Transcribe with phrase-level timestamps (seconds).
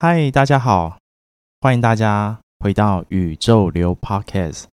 [0.00, 1.00] 嗨，大家好，
[1.60, 4.66] 欢迎大家回到宇宙流 Podcast。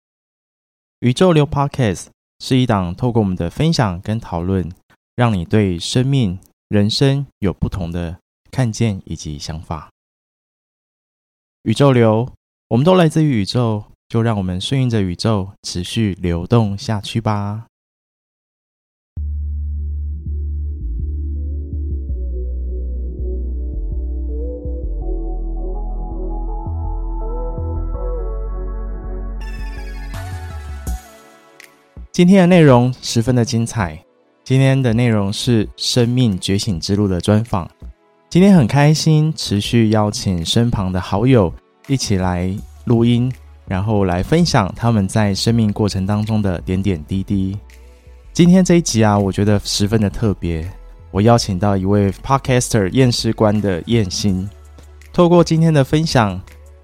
[1.00, 2.08] 宇宙流 Podcast
[2.40, 4.70] 是一档透过我们的分享跟讨论，
[5.16, 8.20] 让你对生命、人生有不同的
[8.52, 9.90] 看见以及想法。
[11.62, 12.30] 宇宙流，
[12.68, 17.68] 我们都来自于宇宙，就让我们顺应着宇宙，持续流动下去吧。
[32.14, 34.00] 今天的内容十分的精彩。
[34.44, 37.68] 今天的内容是生命觉醒之路的专访。
[38.30, 41.52] 今天很开心，持续邀请身旁的好友
[41.88, 43.34] 一起来录音，
[43.66, 47.58] 然后来分享他们在生命过程当中的点点滴滴。
[48.32, 50.64] 今天这一集啊，我觉得十分的特别。
[51.10, 54.48] 我邀请到一位 Podcaster 验尸官的燕心，
[55.12, 56.40] 透过今天的分享，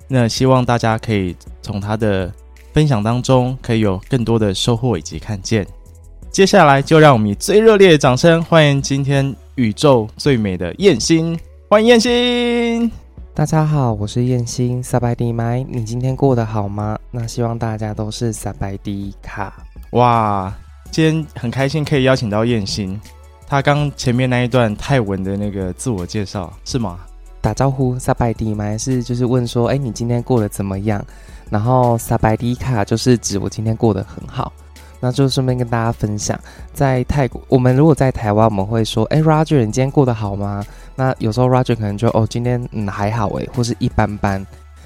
[0.08, 2.34] 那希望大家可以从他的。
[2.73, 5.66] 分享当中可以有更多的收获以及看见。
[6.31, 12.92] 接下来就让我们以最热烈的掌声欢迎今天宇宙最美的燕心，欢迎燕心。
[13.34, 14.84] 大家好，我是燕心。
[14.84, 16.97] 萨拜迪麦，你今天过得好吗？
[17.09, 19.66] 那希望大家都是萨拜迪卡。
[19.92, 20.53] 哇，
[20.92, 23.00] 今天很开心可以邀请到燕心。
[23.47, 27.00] 他刚前面那一段泰文的那个自我介绍是吗？
[27.42, 31.03] 打招呼，萨拜迪麦是就是问说，哎，你今天过得怎么样？
[31.50, 34.52] 然后萨白迪卡就是指我今天过得很好，
[35.00, 36.39] 那就顺便跟大家分享，
[36.73, 40.64] 在泰国，我们如果在台湾，我们会说，哎，Roger，你今天过得好吗？
[40.95, 44.45] 那有时候 Roger 可能就，哦，今天嗯还好诶，或是一般般。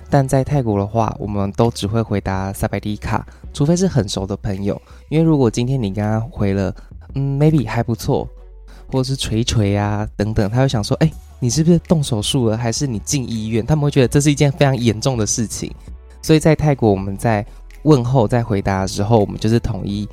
[0.09, 6.71] 但在泰国的话，我们都只会回答萨白迪卡，除非是很熟的朋友，因为如果今天你跟他回了，
[7.15, 8.29] 嗯，maybe 还不错，
[8.91, 13.65] 或者是锤锤啊等等，他会想说，哎，你是不是动手术了，还是你进医院？
[13.65, 15.73] 他们会觉得这是一件非常严重的事情。
[16.23, 17.45] 所以在泰国，我们在
[17.83, 20.09] 问候、在回答的时候，我们就是统一，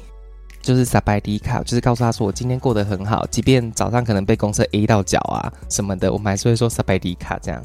[0.60, 7.62] 就是萨拜迪卡，就是告诉他说我今天过得很好，即便早上可能被公车 A 到脚啊什么的，我们还是会说萨拜迪卡这样。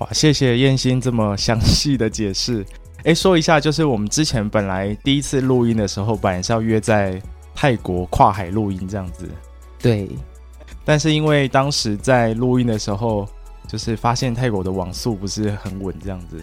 [0.00, 2.66] 哇，谢谢燕心这么详细的解释。
[3.04, 7.20] 哎，说一下，就是我们之前本来第一次录音的时候，本来是要约在
[7.54, 9.28] 泰国跨海录音这样子。
[9.78, 10.08] 对。
[10.86, 13.28] 但是因为当时在录音的时候，
[13.68, 16.42] 就是发现泰国的网速不是很稳这样子。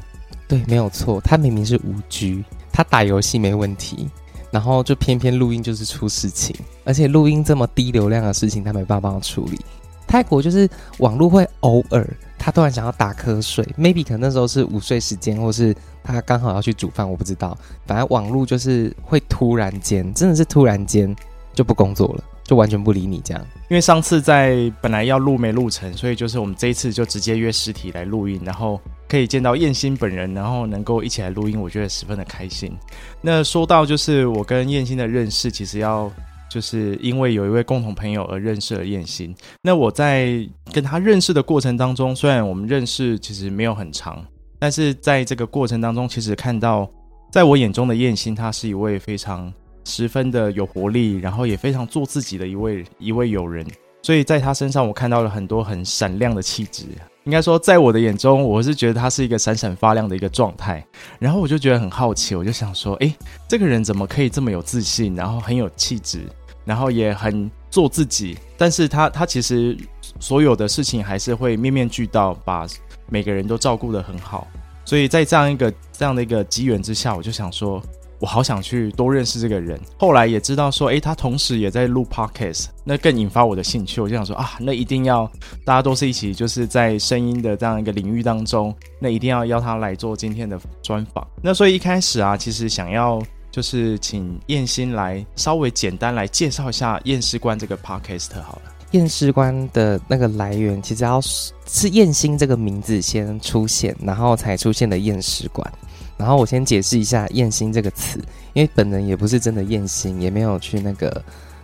[0.51, 4.09] 对，没有错，他明明是五 G，他打游戏没问题，
[4.51, 6.53] 然后就偏偏录音就是出事情，
[6.84, 9.57] 而且录音这么低流量的事情，他没办法帮我处理。
[10.06, 12.06] 泰国就是网络会偶尔，
[12.38, 15.73] 他突然想要打瞌睡，maybe 可能那时候是午睡时间，或是
[16.03, 17.57] 他刚好要去煮饭，我不知道。
[17.88, 21.16] 反正网络就是会突然间，真的是突然间
[21.53, 22.23] 就不工作了。
[22.44, 32.75] 就完全不理你这样，因为上次在本来要录没录成，所以就是我们这一次就直接约实体来录音，然后可以见到燕心本人，然后能够一起来录音，我觉得十分的开心。
[33.22, 36.12] 那说到就是我跟燕心的认识，其实要
[36.50, 39.34] 就是因为有一位共同朋友而认识了燕心。
[39.62, 44.22] 那我在跟他认识的过程当中，虽然我们认识其实没有很长，
[44.59, 46.90] 但是在这个过程当中，其实看到
[47.31, 49.53] 在我眼中的燕心，他是一位非常。
[49.84, 53.66] 十分的有活力，然后也非常做自己的一位一位友人，
[54.02, 56.86] 所以在他身上我看到了很多很闪亮的气质。
[57.25, 60.84] 应该说，在我的眼中，我是觉得他是一个闪闪发亮的一个状态。
[61.19, 63.14] 然后我就觉得很好奇，我就想说，诶，
[63.47, 66.22] 这个人怎么可以这么有自信，然后很有气质，
[66.66, 68.36] 然后也很做自己？
[68.58, 69.78] 但是他他其实
[70.19, 72.66] 所有的事情还是会面面俱到，把
[73.08, 74.48] 每个人都照顾得很好。
[74.84, 77.80] 所以在这样一个这样的一个机缘之下，我就想说。
[78.21, 83.99] 我好想去多认识这个人，后来也知道说，诶，他同时也在录 podcast，那更引发我的兴趣。
[83.99, 85.29] 我就想说啊，那一定要
[85.65, 91.27] 大家都是一起，就是在声音的这样一个领域当中，那一定要邀他来做今天的专访。
[91.41, 93.19] 那所以一开始啊，其实想要
[93.50, 98.71] 就是请燕心来稍微简单来介绍一下验尸官这个 podcast 好了。
[98.91, 101.19] 验尸官的那个来源，其实要
[101.65, 105.74] 是燕心这个名字先出现，然后才出现的验尸官。
[106.21, 108.19] 然后我先解释一下“彦心”这个词，
[108.53, 111.12] 因为本人也不是真的彦心，也没有去那个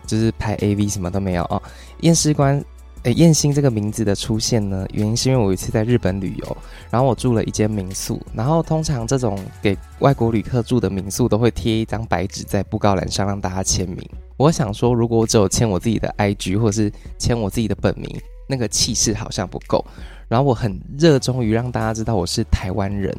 [0.07, 1.61] 就是拍 AV 什么都没有哦。
[1.99, 2.59] 验尸官，
[3.03, 6.57] 诶，彦心这个名字的出现呢，原因是因为我有一次在日本旅游，
[6.89, 14.09] 然后我住了一间民宿，然后通常这种给外国旅客住的民宿都会贴一张白纸在布告栏上让大家签名。
[14.37, 18.09] 我想说，如果我只有签我自己的 IG 或者是签我自己的本名，
[18.47, 19.85] 那个气势好像不够。
[20.27, 23.15] 然后我很热衷于让大家知道我是台湾人。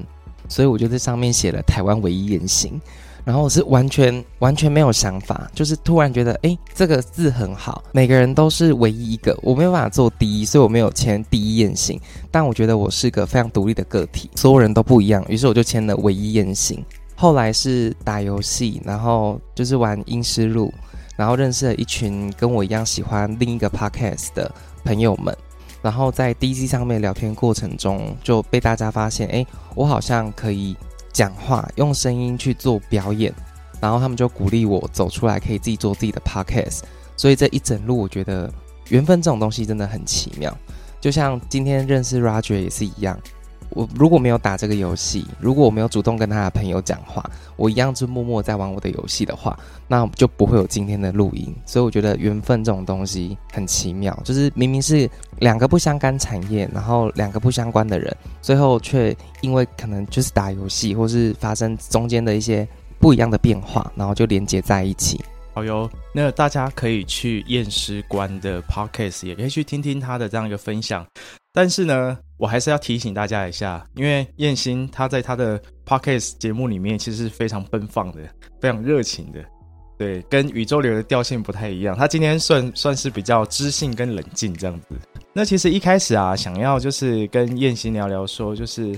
[0.49, 2.81] 所以我就在上面写了“台湾唯一彦心”，
[3.25, 7.85] 然后我是完全完全没有想法，就是突然觉得，哎，这个字很好。
[7.93, 12.01] 每个人都是唯一一个，我没有办法做第一，所以我没有签第一雁行。
[12.31, 16.83] 但我觉得我是个非常独立的个体，所有人都不一样，于是我就签了唯一雁行。
[17.15, 20.73] 后来是打游戏，然后就是玩阴尸路，
[21.17, 24.51] 然后认识了一群跟我一样喜欢另一个 podcast 的
[24.85, 25.37] 朋友们。
[25.89, 30.77] 然后在 DC 上面聊天过程中，就被大家发现，哎，我好像可以
[31.15, 33.33] 讲话，用声音去做表演。
[33.81, 36.81] 然后他们就鼓励我走出来，可以自己做自己的 podcast。
[37.17, 38.53] 所以这一整路，我觉得
[38.91, 40.55] 缘分这种东西真的很奇妙。
[41.01, 43.19] 就像今天认识 Roger 也是一样。
[43.71, 47.25] 我如果没有打这个游戏，如果我没有主动跟他的朋友讲话，
[47.57, 51.55] 我一样是默默在玩我的游戏的话，那就不会有今天的录音。
[51.67, 62.67] 所以我觉得缘分这种东西很奇妙，就是明明是两个不相干产业，然后两个不相关的人，最后却因为可能就是打游戏，或是发生中间的一些
[62.99, 65.21] 不一样的变化，然后就连接在一起。
[65.55, 71.05] 好哟，那大家可以去验尸官的 Podcast，也可以去听听他的这样一个分享。
[71.59, 78.21] 但是呢，我还是要提醒大家一下，因为彦星他在他的 Podcast 节目里面其实是非常奔放的，
[78.61, 79.45] 非常热情的，
[79.99, 81.97] 对，跟宇宙流的调性不太一样。
[81.97, 84.87] 他今天算算是比较知性跟冷静这样子。
[85.33, 88.97] 那其实一开始啊，想要就是跟彦星聊聊说，就是。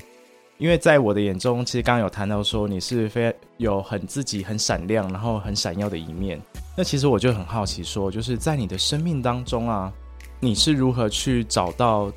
[0.58, 6.38] 因为在我的眼中，其实刚刚有谈到说你是非有很自己很闪亮，然后很闪耀的一面。
[6.76, 9.90] 那其实我就很好奇说，就是在你的生命当中啊，
[10.38, 12.12] 你是如何去找到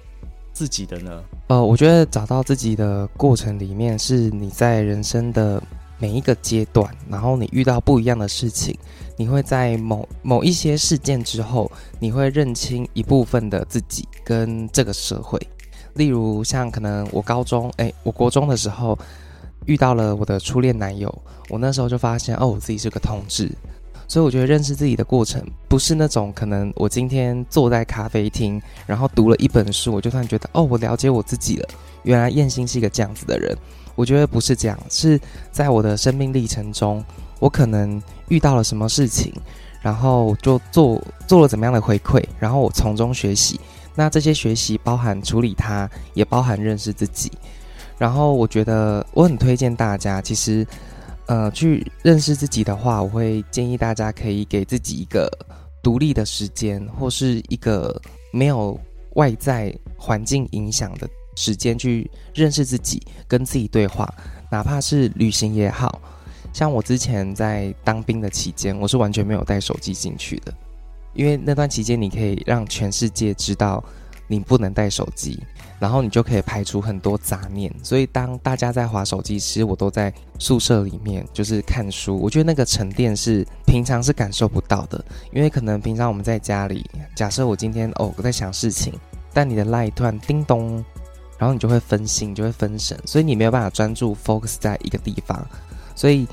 [0.53, 1.23] 自己的呢？
[1.47, 5.61] 呃，我觉得找到自己的过程里面，是你在人生的
[5.97, 8.77] 每一个阶段，然后你遇到不一样的事情，
[9.17, 15.39] 你会在某某一些事件之后，你会认清一部分的自己跟这个社会。
[15.95, 18.97] 例如，像可能我高中，哎，我国中的时候
[19.65, 21.13] 遇到了我的初恋男友，
[21.49, 23.51] 我那时候就发现，哦，我自己是个同志。
[24.07, 31.67] 所以我觉得认识自己的过程，不是那种可能我今天坐在咖啡厅，然后读了一本书，我就突然觉得，哦，我了解我自己了。
[32.03, 33.57] 原来燕星是一个这样子的人。
[33.95, 35.19] 我觉得不是这样，是
[35.51, 37.03] 在我的生命历程中，
[37.39, 39.31] 我可能遇到了什么事情，
[39.81, 43.59] 然后就做做了怎么样的回馈，然后我从中学习。
[43.93, 47.31] 那这些学习包含处理它，也包含认识自己。
[47.99, 50.65] 然后我觉得我很推荐大家，其实，
[51.27, 55.29] 呃，去认识自己的话，我会建议大家可以给自己一个
[55.81, 58.77] 独立的时间，或是一个没有
[59.15, 64.13] 外在环境影响的时间去认识自己，跟自己对话。
[64.51, 66.01] 哪怕是旅行也好，
[66.51, 70.53] 像我之前在当兵的期间，我是完全没有带手机进去的。
[71.13, 73.83] 因为那段期间，你可以让全世界知道
[74.27, 75.41] 你不能带手机，
[75.83, 77.69] 然后你就可以排除很多杂念。
[77.83, 82.17] 所以当大家在划手机时，我都在宿舍里面就是看书。
[82.17, 85.03] 我觉得那个沉淀是平常是感受不到的，
[85.33, 88.93] 因为可能平常我们在家里，假设我今天哦我在想事情，
[89.33, 90.81] 但你的 LINE 突然叮咚，
[91.37, 95.45] 然后你就会分心，就会分神，所以你没有办法专注 focus 在一个地方，
[95.93, 96.25] 所以。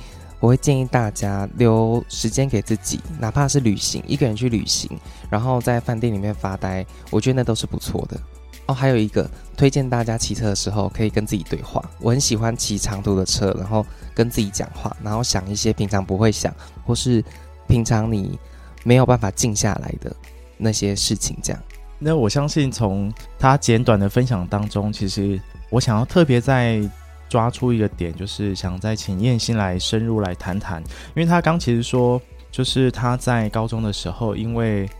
[0.43, 4.91] 我会建议大家留时间给自己，哪怕是旅行，一个人去旅行，
[5.29, 8.19] 然后在饭店里面发呆，我觉得那都是不错的。
[8.71, 11.83] 哦，还有一个推荐大家骑车的时候可以跟自己对话。
[12.01, 13.85] 我很喜欢骑长途的车，然后
[14.15, 17.23] 跟自己讲话，然后想一些平常不会想，或是
[17.67, 18.39] 平常你
[18.85, 20.15] 没有办法静下来的
[20.57, 21.37] 那些事情。
[21.43, 21.63] 这样。
[21.99, 26.81] 那我相信从他简短的分享当中，其实我想要特别在。
[27.31, 30.83] 抓出一个点，就是想再请彦星来深入来谈谈，
[31.15, 34.91] 因为他刚其实说，就是他在高中的时候，因为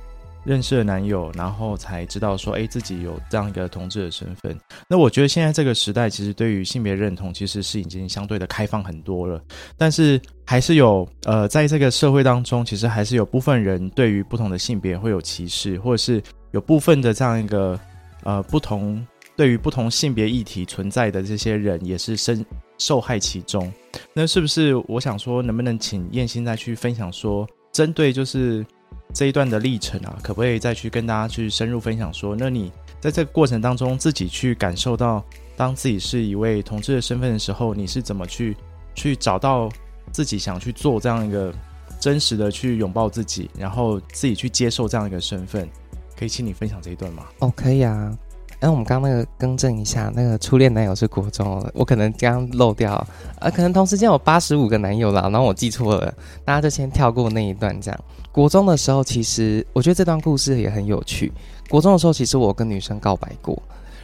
[0.45, 4.59] 认识了男友，然后才知道说，哎，自己有这样一个同志的身份。
[4.89, 9.41] 那我觉得现在这个时代，其实对于性别认同，其实是已经相对的开放很多了，
[9.77, 17.79] 但是还是有，呃，在这个社会当中，其实还是有部分人对于不同的性别会有歧视，或者是有部分的这样一个，
[18.25, 19.07] 呃，不同。
[19.37, 22.45] 对于不同性别议题存在的这些人，也是深
[22.77, 23.73] 受害其中。
[24.13, 28.67] 那是不是我想说，能不能请彦星再去分享说，针对就是
[29.13, 35.25] 这一段的历程啊，可不可以再去跟大家去深入分享说，那你在这个过程当中自己去感受到，
[35.57, 38.57] 当自己是一位同志的身份的时候，你是怎么去
[38.95, 39.69] 去找到
[40.13, 41.53] 自己想去做这样一个
[41.99, 45.69] 真实的去拥抱自己，然后自己去接受这样一个身份？
[46.17, 47.25] 可以请你分享这一段吗？
[47.39, 48.17] 哦，可以啊。
[48.61, 53.07] 哎，我们刚刚那个更正一下，那个初恋男友是国中，我可能刚刚漏掉，
[53.39, 56.15] 呃，可能同时间有八十五个男友啦，然后我记错了，
[56.45, 57.81] 大家就先跳过那一段。
[57.81, 57.99] 这样，
[58.33, 61.33] 国中的时候，其实我觉得这段故事也很有趣。
[61.69, 63.61] 国中的时候，其实我跟女生告白过，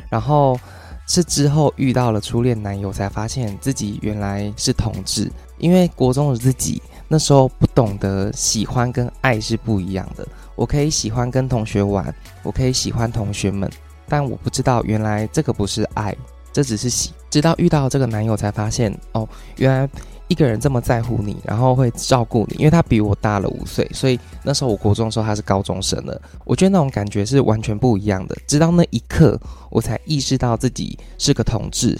[0.09, 0.59] 然后
[1.06, 10.26] 是之后遇到了初恋男友，才发现自己原来是同志，因为国中的自己那时候不懂得喜欢跟爱是不一样的。
[10.56, 13.71] 我可以喜欢跟同学玩，我可以喜欢同学们，
[14.09, 16.16] 但我不知道原来这个不是爱，
[16.52, 17.12] 这只是喜。
[17.28, 19.88] 直到遇到这个男友才发现，哦，原来
[20.28, 26.21] 一个人这么在乎你，然后会照顾你，因为他比我大了五岁，所以那时候我国中的时候他是高中生了。
[26.45, 28.37] 我觉得那种感觉是完全不一样的。
[28.47, 29.40] 直到那一刻，
[29.71, 31.99] 我才意识到自己是个同志，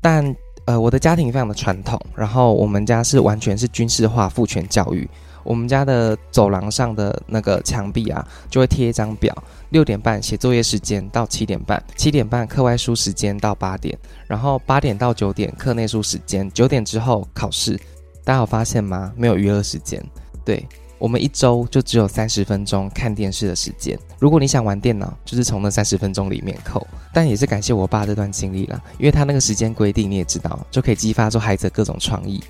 [0.00, 0.34] 但。
[0.66, 5.06] 呃，我的家庭非常的传统，然后我们家是完全是军事化父权教育。
[5.44, 9.32] 我们家的走廊上的那个墙壁啊，就会贴一张表：
[9.70, 13.96] 六点半写作业时间到七点半，七点半课外书时间到八点，
[14.26, 17.78] 然后八点到九点课内书时间，九点之后考试。
[18.24, 19.12] 大家有发现吗？
[19.16, 20.02] 没有娱乐时间。
[20.44, 20.66] 对。
[20.96, 23.98] 我们一周就只有三十分钟看电视的时间。
[24.18, 26.86] 如果你想玩电脑，就是从那三十分钟里面扣。
[27.12, 32.42] 但也是感谢我爸这段经历啦，因为他那个时间规定你也知道，就可以激发出孩子各种创意。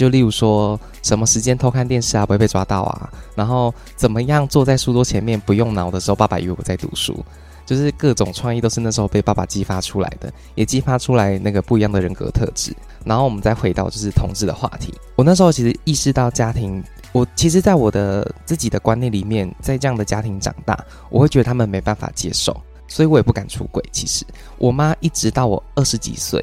[0.00, 3.10] 就例如说什么时间偷看电视啊，不会被抓到啊。
[3.34, 7.22] 然后怎么样坐在书桌前面不用脑的时候，爸爸以为我在读书。
[7.66, 12.74] 就是各种创意都是那时候被爸爸激发出来的，也激发出来那个不一样的人格特质。
[13.04, 14.94] 然后我们再回到就是同志的话题。
[15.16, 16.82] 我那时候其实意识到家庭。
[17.12, 22.56] 我其实，在我的自己的观念里面，在这样的家庭长大，我会觉得他们没办法接受，
[22.88, 23.84] 所以我也不敢出轨。
[23.92, 24.24] 其实，
[24.58, 26.40] 我妈一直到我二十几岁，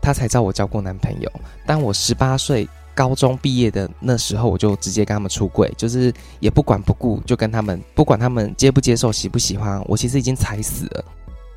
[0.00, 1.32] 她才知道我交过男朋友。
[1.66, 11.04] 当我十八岁高中毕业的那时候，我就直接跟他们出柜，就是也不管不顾，就跟他们不管他们接不接受、喜不喜欢，我其实已经踩死了，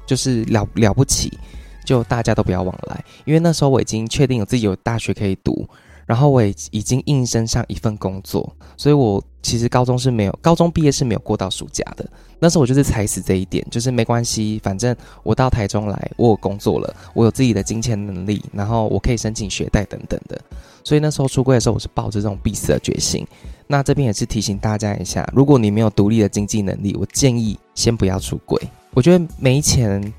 [0.05, 1.37] 就是了了不起，
[1.85, 5.67] 就大家都不要往来，因为那时候我已经确定有自己有大学可以读。
[6.07, 12.03] 然后我也已经应征上一份工作，所以我其实高中是没有，高中毕业是没有过到暑假的。
[12.39, 20.41] 那时候我就是踩死这一点，就是没关系，反正我到台中来，我有工作了，我有自己的金钱能力，然后我可以申请学贷等等的。
[20.83, 23.25] 所以那时候出柜的时候，我是抱着这种必死的决心。
[23.67, 28.59] 那这边也是提醒大家一下，如果你没有独立的经济能力，我建议先不要出柜。
[28.93, 30.13] 我觉得没钱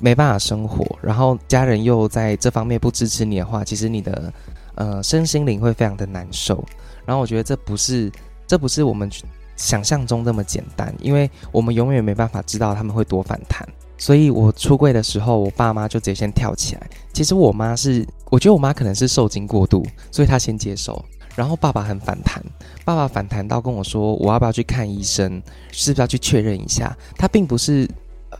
[0.00, 3.44] 没办法生活，然后家人又在这方面不支持你的。
[3.44, 4.32] 话，其实你的。
[4.74, 6.64] 呃，身心灵会非常的难受，
[7.04, 8.08] 然后我觉得这不是，
[8.48, 9.08] 这不是我们
[9.54, 13.68] 想象中那么简单，因为我们永远没办法知道他们会多反弹。
[13.98, 16.88] 所以我出柜的时候，我爸妈就直接先跳起来。
[17.12, 21.04] 其实我妈是，我觉得我妈可能是受惊过度，所以她先接受。
[21.34, 22.42] 然后爸爸很反弹，
[22.84, 26.96] 爸爸反弹到跟我说，我要不要去看医生，是不是要去确认一下？
[27.16, 27.88] 他并不是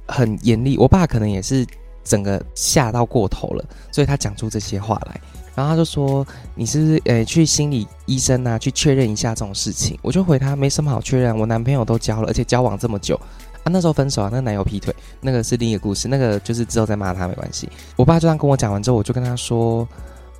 [0.07, 1.67] 很严厉，我爸可能也是
[2.05, 5.21] 整个吓到过头了，所以他讲出这些话来。
[5.59, 6.25] 然后他就说
[6.55, 13.17] ：“你是不是呃去心理医生啊，去确认一下这种事情？”我就回他：“没什么好确认，我男朋友都交了，而且交往这么久
[13.65, 19.85] 啊，那时候分手啊，那个男友劈腿，那个是另一个故事，那个就是之后再骂他没关系。”我爸就这样跟我讲完之后，我就跟他说：“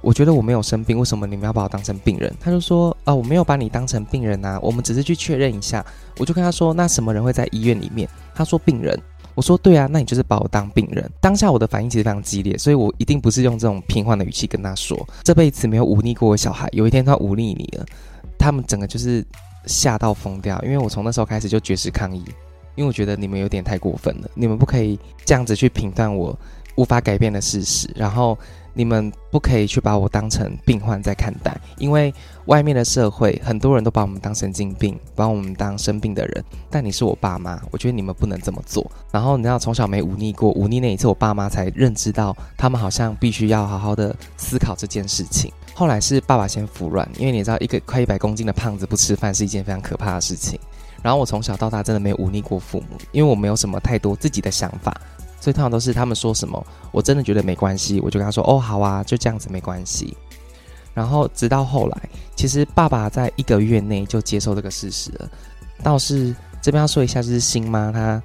[0.03, 5.85] 我觉得我没有生病，为什么你们要把我当成病人？”他就说：“啊，我没有把你当成病人啊，我们只是去确认一下。”
[6.21, 8.97] 我就跟他说：“那什么人会在医院里面？”他说：“病人。”
[9.39, 11.09] 我说对啊，那你就是把我当病人。
[11.21, 17.87] 当下我的反应其实非常激烈，所以我一定不是用这种平缓的语气跟他说，这辈子没有忤逆过我小孩，有一天他忤逆你了，
[18.37, 19.25] 他们整个就是
[19.65, 20.61] 吓到疯掉。
[20.65, 22.25] 因为我从那时候开始就绝食抗议，
[22.75, 26.37] 因为我觉得你们有点太过分了，你们不可以这样子去评断我
[26.75, 28.37] 无法改变的事实，然后。
[28.79, 36.45] 你们不可以去把我当成病患在看待，因为外面的社会很多人都把我们当神经病，把我们当生病的人。
[36.71, 38.89] 但你是我爸妈，我觉得你们不能这么做。
[39.11, 45.53] 然后你知道，从小没忤逆过，忤逆那一次，我爸妈才认知到，他们好像必须要好好的思考这件事情。
[45.75, 50.57] 后来是爸爸先服软，因为你知道，一个快一百公斤的胖子不吃饭是一件非常可怕的事情。
[51.03, 54.97] 然后我从小到大真的没忤逆过父母，因为我没有什么太多自己的想法。
[55.41, 60.17] 所以通常都是他们说什么，我真的觉得没关系，我就跟他说哦，好啊，就这样子没关系。
[60.95, 65.31] 然后直到后来，其实爸爸在一个月内就接受这个事实了。
[65.81, 68.21] 倒是这边要说一下，就是新妈她，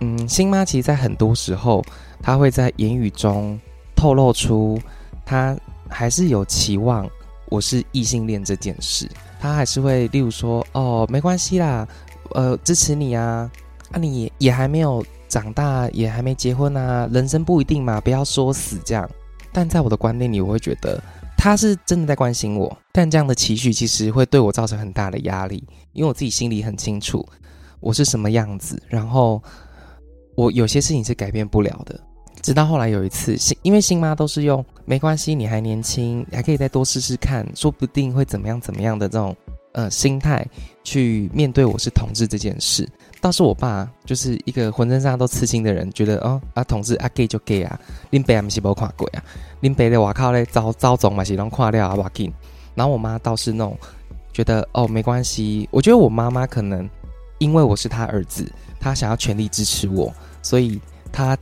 [0.00, 1.84] 嗯，新妈其实在很多时候，
[2.20, 3.56] 她会在言语中
[3.94, 4.76] 透露出
[5.24, 5.56] 她
[5.88, 7.08] 还是有期望
[7.48, 9.08] 我是异性恋这件事。
[9.38, 11.86] 她还是会例如说哦，没关系啦，
[12.32, 13.48] 呃，支持你啊，
[13.92, 15.04] 啊，你，也还没有。
[15.28, 19.08] 长大也还没结婚啊，人生不一定嘛，不要说死这样。
[19.52, 21.02] 但在我的观念里，我会觉得
[21.36, 27.26] 他是真的在关心我，但这样的期许其实会对我造成很大的压力，因为我自己心里很清楚
[27.80, 29.42] 我是什么样子，然后
[30.34, 31.98] 我有些事情是改变不了的。
[32.42, 39.34] 直到后来有一次，新因为新妈都是用没关系，你还年轻，还可以再多试试看，说不定会怎么样怎么样的这种
[39.72, 40.46] 呃心态
[40.84, 42.86] 去面对我是同志这件事。
[43.20, 47.80] 倒是我爸就是一个浑身上下都刺青的人，觉得哦啊，同志啊 gay 就 gay 啊，
[48.10, 49.22] 林北还是没看过啊，
[49.60, 52.32] 林北的外口嘞遭遭总嘛是拢看了啊，我紧。
[52.74, 53.76] 然后我妈倒是那种
[54.32, 55.68] 觉得哦没关系。
[55.72, 56.88] 我觉得我妈妈可能
[57.38, 60.80] 因为我是她儿子，她想要全力支持我，所以
[61.10, 61.36] 她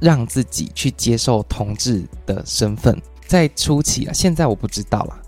[0.00, 3.00] 让自己去接受同志的身份。
[3.26, 5.18] 在初期啊，现在我不知道啦。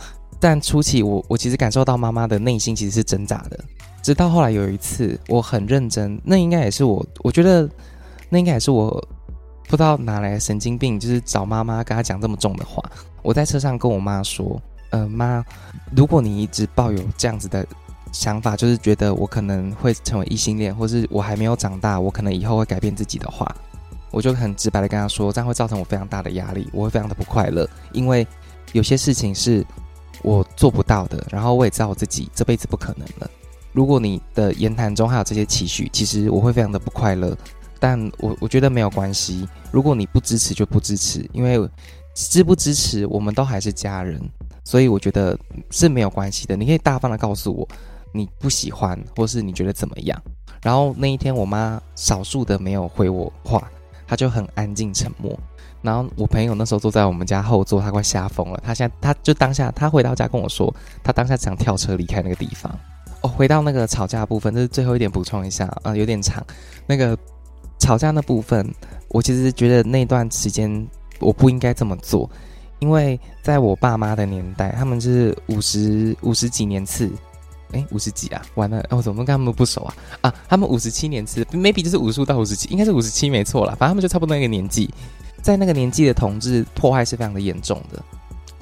[0.41, 3.65] 但初期我我其实感受到妈妈的内心其实是挣扎的。
[4.03, 7.69] 直到后来有一次，我很认真，那应该也是我，我觉得
[8.29, 8.91] 那应该也是我
[9.69, 12.83] 不知道哪来的神经病，就是找妈妈跟她讲这么重的话。
[13.23, 15.45] 我在车上跟我妈说：“呃，妈，
[15.95, 17.65] 如果你一直抱有这样子的
[18.11, 23.47] 想法，就是觉得我可能会成为异性恋，或是我还没有长大，我可能以后会改变自己的话，
[24.11, 28.27] 我就很直白的跟她说，这样会造成我非常大的压力，我会非常的不快乐，因为
[28.73, 29.65] 有些事情是
[30.23, 33.31] 我做不到的，然后我也知道我自己这辈子不可能了。”
[33.73, 37.37] 如果你的言谈中还有这些期许，其实我会非常的不快乐。
[37.81, 41.69] 但我我觉得没有关系，如果你不支持就不支持，因为
[42.15, 44.21] 支不支持我们都还是家人，
[44.63, 45.37] 所以我觉得
[45.71, 46.55] 是没有关系的。
[46.55, 47.67] 你可以大方的告诉我
[48.13, 50.23] 你不喜欢，或是你觉得怎么样。
[50.63, 53.69] 然后那一天我妈少数的没有回我话，
[54.07, 55.37] 她就很安静沉默。
[55.81, 58.63] 然后我朋友那时候坐在我们家后座，他快吓疯了。
[58.65, 62.71] 他现在他就当下他回到家跟我说，他当下想跳车离开那个地方。
[63.23, 66.45] 哦，回到那个吵架部分，这是最后一点补充一下啊，有点长。
[66.87, 67.17] 那个
[67.79, 68.69] 吵架那部分，
[69.09, 70.87] 我其实觉得那段时间
[71.21, 72.29] 我不应该这么做，
[72.81, 77.11] 因为在我爸妈的年代，他们是五十五十几年次，
[77.71, 79.95] 诶，五十几啊，完了，我怎么跟他们不熟啊？
[80.23, 84.93] 啊，他们五十七年次，maybe 就是五十五到五十七，应该是五十七没错啦，反正他们就差不多那个年纪，
[85.41, 88.03] 在那个年纪的同志破坏是非常的严重的，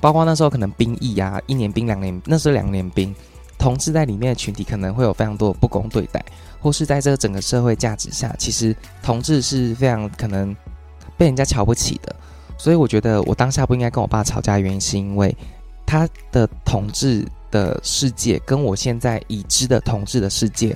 [0.01, 3.15] 包括那时候可能兵役啊，一年兵两年，那时候两年兵。
[3.61, 6.25] 同志在里面的群体可能会有非常多的不公对待，
[6.59, 10.57] 或是在这个整个社会价值下，其实同志是非常可能
[11.19, 12.17] 被人家瞧不起的。
[12.57, 15.37] 所以我觉得我当下不应该跟我爸吵架，原因是因为
[15.85, 20.75] 他的同志的世界跟我现在已知的同志的世界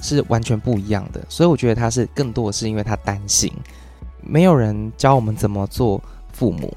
[0.00, 1.22] 是完全不一样的。
[1.28, 3.52] 所以我觉得他是更多的是因为他担心，
[4.22, 6.02] 没有人教我们怎么做
[6.32, 6.74] 父母，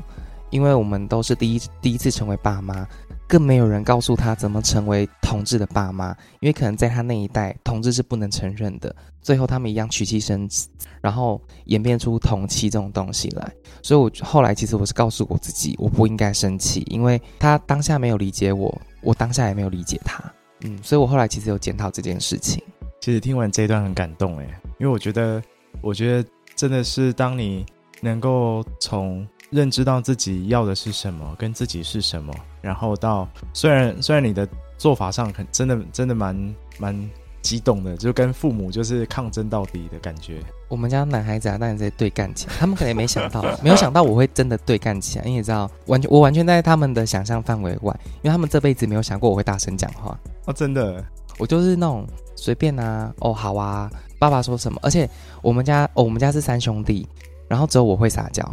[0.50, 2.86] 因为我们都是第一第一次成为爸妈。
[3.28, 8.96] 更没有人告诉他怎么成为同志的爸妈，因为可能在他那一代，同志是不能承认的。
[9.22, 10.68] 最后他们一样娶妻生子，
[11.02, 13.52] 然后演变出同妻这种东西来。
[13.82, 20.24] 所以，我后来其实我是告诉我自己，我不应该生气，因为他当下没有理解我，我当下也没有理解他。
[20.62, 22.64] 嗯，所以我后来其实有检讨这件事情。
[23.02, 24.48] 其实听完这一段很感动诶，
[24.80, 25.42] 因为我觉得，
[25.82, 27.66] 我觉得真的是当你
[28.02, 29.28] 能够从。
[29.52, 32.34] 认知到自己要的是什么，跟自己是什么，
[32.66, 37.10] 然后到虽然虽然你的做法上很真的真的蛮蛮
[37.44, 40.40] 激动的，就跟父母就是抗争到底的感觉。
[40.68, 50.18] 我们家男孩子啊，当然在对干起来，他们可能也没想到，没有想到我会真的对干起来，因为你知道，完全我完全在他们的想象范围外，因为他们这辈子没有想过我会大声讲话。
[50.46, 51.06] 哦，真的，
[51.38, 52.04] 我就是那种
[52.36, 55.08] 随便啊，哦好啊，爸爸说什么，而且
[55.44, 57.08] 我们家哦我们家是三兄弟，
[57.48, 58.44] 然后只有我会撒娇。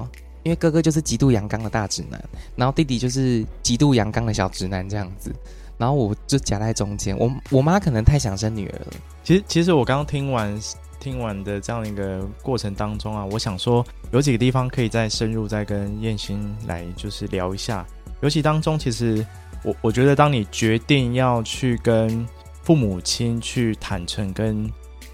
[0.42, 2.22] 因为哥哥就是极度阳刚的大直男，
[2.56, 5.32] 然后弟弟就是极度阳刚的小直男这样子，
[5.78, 7.16] 然后我就夹在中间。
[7.16, 8.92] 我我妈可能太想生女儿了。
[9.22, 10.60] 其实其实我刚刚听完
[10.98, 17.86] 听完的这样一个过程当中啊，我想说有几个地方可以再深入再跟彦星来就是聊一下。
[18.20, 19.24] 尤其当中，其实
[19.62, 22.26] 我我觉得当你决定要去跟
[22.64, 24.68] 父母亲去坦诚跟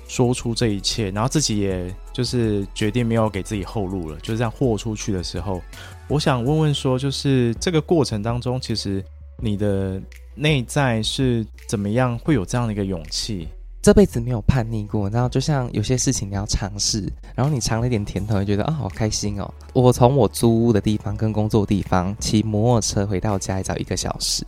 [0.07, 1.95] 说出这一切，然后自己也。
[2.19, 5.63] 就是决定没有给自己后路了，就是这样豁出去的时候，
[6.09, 9.01] 我想问问说，就是这个过程当中，其实
[9.41, 10.03] 你的
[10.35, 13.47] 内在是怎么样会有这样的一个勇气？
[13.81, 19.49] 这辈子没有叛逆过，然后就像有些事情你要尝试，然后你尝了一点甜头，你觉得啊好开心哦。
[19.73, 24.45] 我从我租屋的地方跟工作地方骑摩托车回到家，只要一个小时，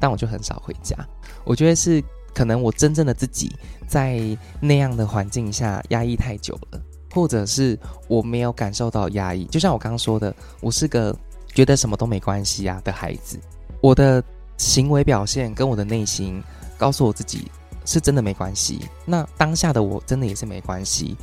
[0.00, 0.96] 但我就很少回家。
[1.44, 2.02] 我觉得是
[2.34, 3.52] 可能我真正的自己
[3.86, 4.20] 在
[4.60, 6.82] 那样的环境下压抑太久了。
[7.12, 11.14] 或者是我没有感受到压抑，就像我刚刚说的，我是个
[11.54, 13.38] 觉得什么都没关系呀的孩子。
[13.80, 14.22] 我的
[14.56, 16.42] 行为表现跟我的内心
[16.78, 17.50] 告诉我自己
[17.84, 18.88] 是真的没关系。
[19.04, 21.16] 那当下的我真的也是没关系，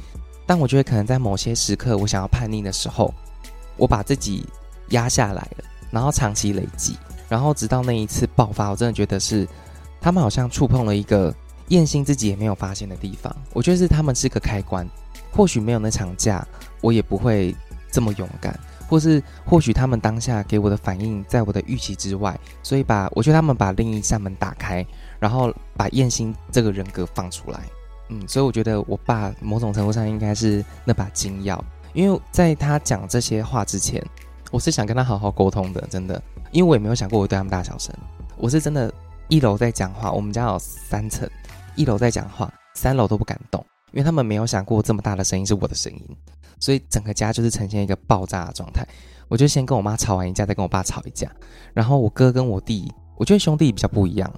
[0.45, 3.11] 但我觉得可能在某些时刻，我想要叛逆的时候，
[3.75, 4.45] 我把自己
[4.89, 6.95] 压下来了，然后长期累积，
[7.27, 9.47] 然后直到那一次爆发，我真的觉得是
[9.99, 11.33] 他们好像触碰了一个
[11.69, 13.35] 彦星自己也没有发现的地方。
[13.53, 14.87] 我觉得是他们是个开关。
[15.31, 16.45] 或许没有那场架，
[16.81, 17.55] 我也不会
[17.91, 24.85] 这么勇敢，或是或许他们当下给我的反应在我的预期之外，所以把我觉得他们把另一扇门打开，
[25.19, 27.59] 然后把彦星这个人格放出来，
[28.09, 31.59] 嗯，所以我觉得我爸某种程度上应该是那把金钥，
[31.93, 34.03] 因为在他讲这些话之前，
[34.51, 37.93] 我是想跟他好好沟通的，真的，因为我也没有想过我对他们大小声，
[38.37, 38.91] 我是真的，
[39.27, 41.29] 一楼在讲话，我们家有三层，
[41.75, 46.17] 一楼在讲话，三楼都不敢动，因为他们没有想过这么大的声音是我的声音，
[46.59, 48.87] 所以整个家就是呈现一个爆炸的状态。
[49.27, 51.31] 我就先跟我妈吵完一架，再跟我爸吵一架，
[51.73, 54.33] 然后我哥跟我弟，我觉得兄弟比较不一样，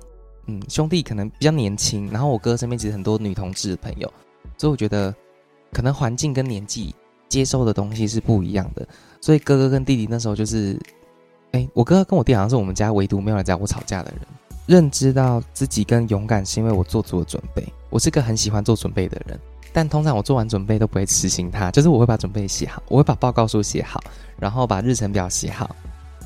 [0.47, 4.11] 嗯，兄弟可能比较年轻，然后我哥身边其实很多女同志的朋友，
[4.57, 5.15] 所以我觉得
[5.71, 6.93] 可能环境跟年纪
[7.29, 8.85] 接受的东西是不一样的，
[9.21, 10.77] 所以哥哥跟弟弟那时候就是，
[11.51, 14.21] 哎，我哥哥跟我弟好像是我们家唯独没有来找我吵架的人，
[14.65, 19.39] 认知到自己更勇敢是因为我做足了准备，我是个很喜欢做准备的人。
[19.73, 24.03] 但通常我做完准备都不会执行它，就是我会把准备写好，我会把报告书写好，
[24.37, 25.73] 然后把日程表写好，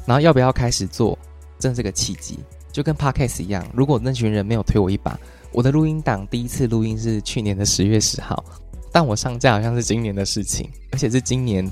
[0.03, 1.15] 然后要不要开始做，
[1.59, 2.39] 真是个契机，
[2.71, 5.19] 就跟 Podcast 一样，如果那群人没有推我一把，
[5.51, 8.43] 我的录音档第一次录音是去年的十月十号，
[8.91, 11.71] 但我上架好像是今年的事情，而且是今年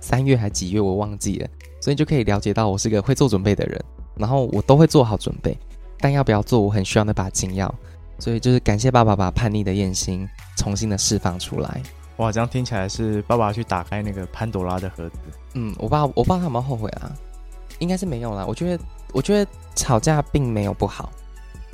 [0.00, 1.48] 三月还几月我忘记了，
[1.82, 3.78] 所以就可以了解到我是个会做准备的人，
[4.16, 5.54] 然后我都会做好准备，
[5.98, 7.70] 但要不要做，我很需要那把金钥。
[8.20, 11.82] 所以就是感谢爸爸把叛逆的焰心重新的释放出来。
[12.18, 15.18] 哇，这样听起来是爸爸去打开那个潘朵拉的盒子。
[15.54, 17.10] 嗯，我爸，我爸他有没有后悔啊？
[17.78, 18.44] 应该是没有啦。
[18.46, 21.10] 我觉得，我觉得吵架并没有不好。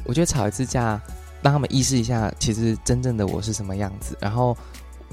[0.04, 1.00] 我觉得吵一次架，
[1.42, 4.16] 让他们意识一下，其实真正的我是什么样子。
[4.20, 4.56] 然后，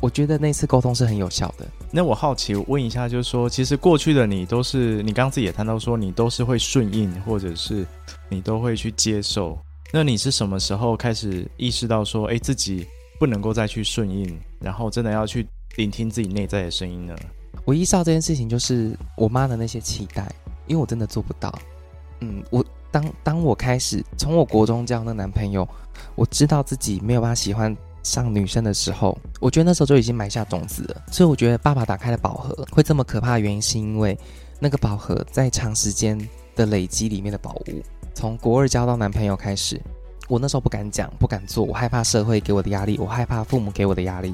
[0.02, 1.66] 我觉得那次沟通是很有效的。
[1.90, 7.84] 那我好奇，问一下，就是说，其实过去的你都是，你刚刚自己也谈到说，你都是会顺应，或者是
[8.30, 9.58] 你都会去接受。
[9.96, 12.88] 那你是什么时候开始意识到说，哎，自己
[13.20, 17.16] 不能够再去顺应，然后真的要去聆听自己内在的声音呢？
[17.64, 20.28] 我意识到这件事情就是我妈的那些期待，
[20.66, 21.54] 因为我真的做不到。
[22.22, 25.68] 嗯，我当当我开始从我国中交的男朋友，
[26.16, 31.04] 我知道自己没有办法喜欢上女生的时候，我觉得那时候就已经埋下种子了。
[31.12, 34.18] 所以我觉得爸爸打开了宝盒会这么可怕的原因，是因为
[34.60, 36.18] 那个宝盒在长时间
[36.56, 37.84] 的累积里面的宝物。
[38.14, 39.82] 从国二交到男朋友开始，
[40.28, 44.34] 我那时候不敢讲，不敢做，我害怕社会给我的压力，我害怕父母给我的压力，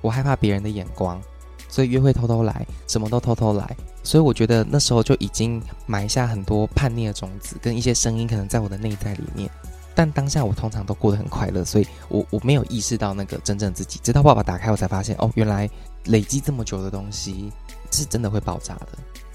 [0.00, 1.20] 我害怕别人的眼光，
[1.68, 3.76] 所以约会偷偷来，什么都偷偷来。
[4.02, 9.50] 所以我觉得那时候就已经埋下很多叛逆的种子，跟一些声音可能在我的内在里面。
[9.94, 13.98] 但当下我通常都过得很快乐，所以我我没有意识到那个真正自己。
[14.02, 15.68] 直到爸爸打开，我才发现哦，原来
[16.04, 17.52] 累积这么久的东西
[17.90, 18.88] 是真的会爆炸的。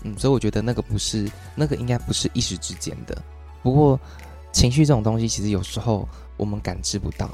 [0.03, 3.21] 嗯，所以我觉得那个不是，那个应该不是一时之间的。
[3.63, 3.99] 不过，
[4.51, 7.29] 情绪这种东西，其实有时候我们感知不到，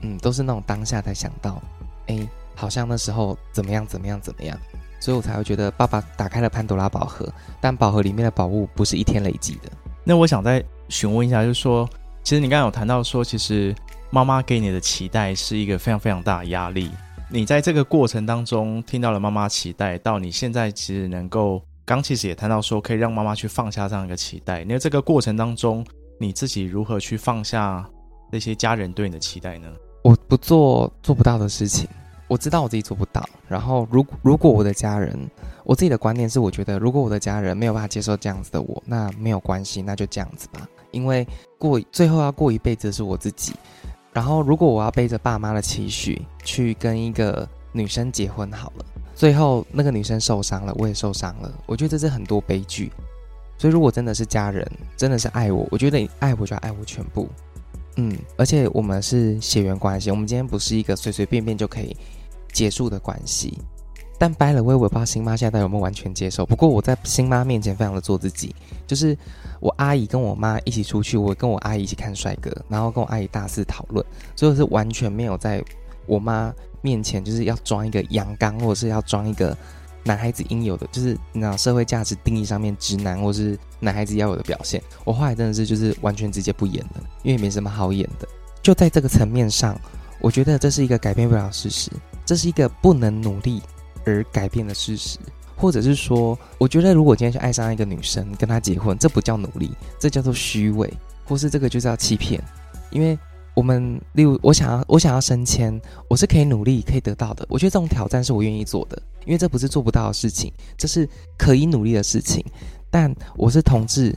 [0.00, 1.62] 嗯，都是那种当下才想到，
[2.06, 4.58] 哎，好像那时候怎么样怎么样怎么样，
[4.98, 9.70] 所以我才会觉得爸爸打开了潘多拉宝盒，但宝盒里面的宝物不是一天累积的。
[10.02, 11.88] 那我想再询问一下，就是说，
[12.24, 13.74] 其实你刚刚有谈到说，其实
[14.10, 16.90] 妈妈给你的期待是一个非常非常大的压力，
[17.28, 21.62] 你在这个过程当中听到了妈妈期待，到你现在其实能够。
[21.86, 24.64] 刚其实也谈到说，可以让妈妈去放下这样一个期待。
[24.64, 25.86] 那这个过程当中，
[26.18, 27.88] 你自己如何去放下
[28.28, 29.68] 那些家人对你的期待呢？
[30.02, 31.88] 我不做做不到的事情，
[32.26, 33.24] 我知道我自己做不到。
[33.48, 35.16] 然后，如果如果我的家人，
[35.62, 40.68] 我自己的观念是，我觉得如果我的家人没有办法接受这样子的我，那没有关系，那就这样子吧。
[40.90, 41.24] 因为
[41.56, 43.52] 过最后要过一辈子是我自己。
[44.12, 48.84] 然后，如果我要背着爸妈的期许去跟一个女生结婚，好了。
[49.16, 51.50] 最后那个女生受伤了，我也受伤了。
[51.64, 52.92] 我觉得这是很多悲剧。
[53.58, 57.26] 所以如果真的是家人，真的是爱我，我觉得你爱我就要爱我全部。
[57.96, 61.96] 嗯，而且我们是血缘关系，我们今天不是一个随随便便就可以
[62.52, 63.58] 结束的关系。
[64.18, 66.44] 但掰了我也不知道新妈现在有没有完全接受。
[66.44, 68.54] 不过我在新妈面前非常的做自己，
[68.86, 69.16] 就是
[69.60, 75.64] 我阿姨跟我妈一起出去，我跟我阿姨一起看帅哥，然后跟我阿姨大肆讨论，所以我是完全没有在
[76.04, 76.54] 我妈。
[76.86, 79.58] 面前就是要装一个阳刚，或者是要装一个
[80.04, 84.80] 男孩子应有的，就是你知道社会价值定义上面直男或是男孩子要有的表现。
[85.04, 88.28] 我后来真的是就是完全直接不演了，因为没什么好演的。
[88.62, 89.76] 就在这个层面上，
[90.20, 91.90] 我觉得这是一个改变不了事实，
[92.24, 93.60] 这是一个不能努力
[94.04, 95.18] 而改变的事实，
[95.56, 100.88] 或者是说，我觉得如果今天去爱上一个女生，跟她结婚，这不叫努力，这叫做虚伪，
[101.24, 102.40] 或是这个就是要欺骗，
[102.90, 103.18] 因为。
[103.56, 107.46] 我们例如，我想要，我想要升迁，我是可以努力可以得到的。
[107.48, 112.44] 我觉得这种挑战是我愿意做的，因为这不是做不到的事情，这是可以努力的事情。
[112.90, 114.14] 但我是同志，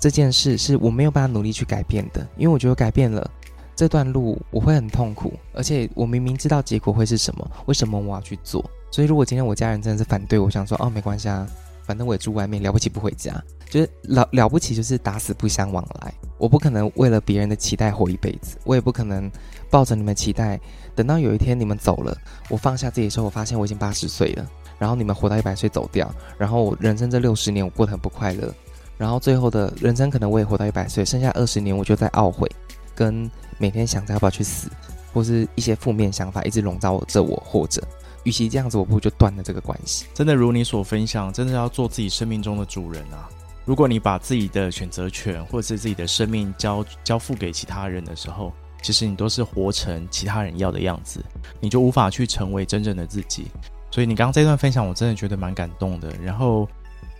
[0.00, 3.30] 这件事是我没有办法努力去改变的，因为我觉得改变了
[3.76, 8.64] 这段路，我会很痛苦，而且我明明知道结果会是什么，为什么我要去做？
[8.90, 11.46] 所以如果今天我家人真的是反对，我想说，哦，没关系啊，
[11.88, 13.42] 反正我也住外面，了不起不回家。
[13.70, 16.12] 就是了了不起，就是打死不相往来。
[16.36, 19.30] 我不可能为了别人的期待活一辈子，我也不可能
[19.70, 20.60] 抱着你们期待，
[20.94, 22.14] 等到有一天你们走了，
[22.50, 24.46] 我放下自己的时候，我发现我已经八十岁了。
[24.78, 28.54] 然后你们活到一百岁走掉，然后我人生这六十年我过得很不快乐。
[28.96, 32.46] 然后最后的人生可能我也活到一百岁，剩下二十年我就在懊悔，
[32.94, 34.68] 跟每天想着要不要去死，
[35.12, 37.82] 或是一些负面想法一直笼罩着我，或者，
[38.28, 40.04] 与其这样子，我不如就断了这个关系。
[40.12, 43.26] 真的如你所分享，真的要做自己生命中的主人啊！
[43.64, 51.24] 如果你把自己的选择权或者是自己的生命交交付给其他人的时候，其实你都是活成其他人要的样子，
[51.60, 53.46] 你就无法去成为真正的自己。
[53.90, 56.12] 所以你刚刚这段分享，我真的觉得蛮感动的。
[56.22, 56.68] 然后，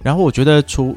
[0.03, 0.94] 然后我觉得除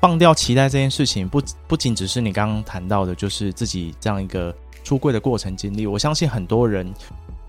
[0.00, 5.86] 放掉期待这件事情，不不仅只是你刚刚谈到的，就是自己这样一个出柜的过程经历。
[5.86, 6.92] 我相信很多人，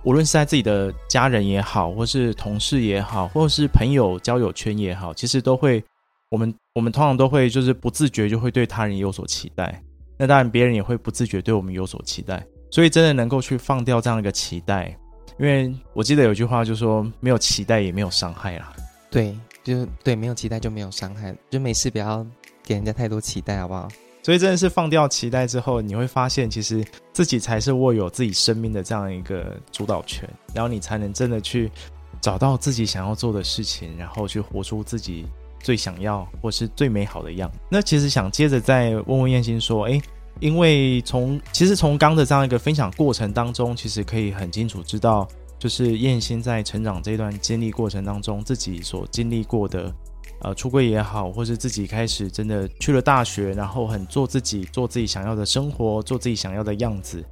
[0.04, 5.84] 无论是在自己的家人也好，或是同事也好，或是朋友交友圈也好，其实都会，
[6.30, 9.82] 我们我们通常都会就是不自觉就会对他人有所期待。
[10.18, 12.46] 那当然，别人也会不自觉对我们有所期待。
[12.72, 14.96] 所以，真的能够去放掉这样一个期待，
[15.40, 18.74] 因为我记得有句话就说：“没有期待也没有伤害啦。”
[19.10, 22.26] 对，就对，没有期待就没有伤害，就没事不要
[22.64, 23.88] 给人家太多期待，好不好？
[24.30, 31.72] 所以，真的是放掉期待之后，你会发现，其实自己才是握有自己生命的这样一个主导权，然后你才能真的去
[32.22, 35.26] 找到自己想要做的事情，然后去活出自己
[35.64, 37.52] 最想要或是最美好的样。
[37.72, 40.00] 那其实想接着再问问燕心说：“诶。
[40.40, 49.94] 因为从其实从刚的这样一个分享过程当中，其实可以很清楚知道，就是燕心在成长这段经历过程当中，自己所经历过的，
[50.42, 57.24] 呃，出柜也好，或是自己开始真的去了大学，然后很做自己，做自己想要的生活，做自己想要的样子，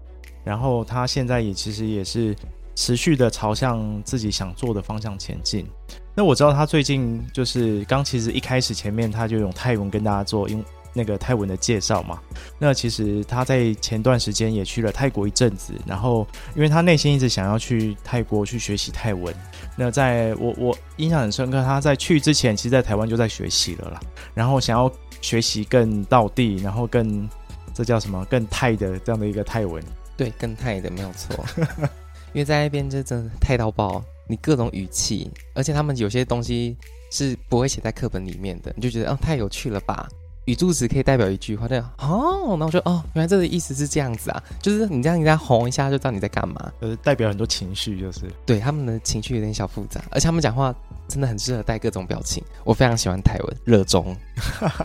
[0.43, 2.36] 然后他现在也其实也是
[2.76, 5.65] 持续的朝向自己想做的方向前进。
[6.13, 10.63] 那我知道他最近就是刚其实一开始前面他就用泰文跟大家做，因
[10.98, 12.20] 那个泰文的介绍嘛，
[12.58, 19.32] 那其实他在前段时间也去了泰国一阵子，然后因为他内心一直想要去泰国去学习泰文，
[19.76, 24.00] 那在我我印象很深刻，他在去之前，其实在台湾就在学习了啦，
[24.34, 27.30] 然后想要学习更道地，然后更
[27.76, 29.84] 这叫什么更泰的这样的一个泰文，
[30.18, 31.46] 对，更泰的没有错，
[32.34, 36.76] 因为在那边就真的泰到爆，你各种语气，而且他们有些东西
[37.12, 40.08] 是不会写在课本里面的，你就觉得哦太有趣了吧。
[40.48, 48.22] 语助词可以代表一句话，这样哦，那我就哦，原来这个意思是这样子啊，就是你这样你这样红一下，就知道你在干嘛，就是代表很多情绪，就是。
[48.46, 50.74] 对他们的情绪有点小复杂，而且他们讲话
[51.08, 54.16] 真的很适合带各种表情，我非常喜欢台文，热衷，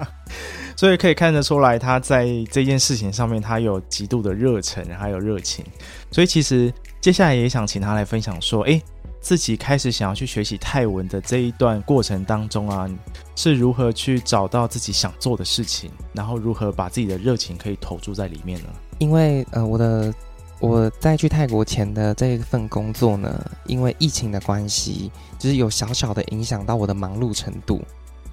[0.76, 5.64] 所以可以看得出来他在这件事情上面他有极度的热忱，还有热情，
[6.10, 8.82] 所以其实接下来也想请他来分享说，诶。
[9.22, 12.90] 自己开始想要去学习泰文的这一段过程当中啊，
[13.36, 18.68] 是如何去找到自己想做的事情，然后如何把自己的热情可以投注在里面呢？
[18.98, 20.12] 因为呃，我的
[20.58, 27.80] 我在去泰国前的这一份工作呢，因为疫情的关系，就是有小小的影响到我的忙碌程度。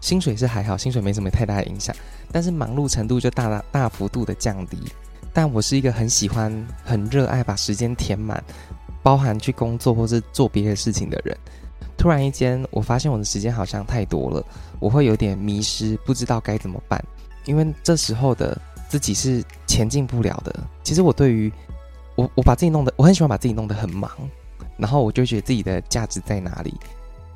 [0.02, 1.96] 薪水是还好，薪水没什么太大的影响，
[2.32, 4.78] 但是忙碌程度就大大大幅度的降低。
[5.32, 8.44] 但我是一个很喜欢、很热爱把时间填满。
[9.02, 11.38] 包含去工作或是做别的事情的人，
[11.98, 14.46] 突然一间，我发现我的时间好像太多了，
[14.80, 17.04] 我会有点迷失，不知道该怎么办。
[17.46, 20.54] 因为这时候的自己是前进不了的。
[20.84, 21.52] 其实我对于
[22.16, 24.12] 我，我把自己弄得，我很喜欢把自己弄得很忙，
[24.78, 26.74] 然后我就觉得自己的价值在哪里。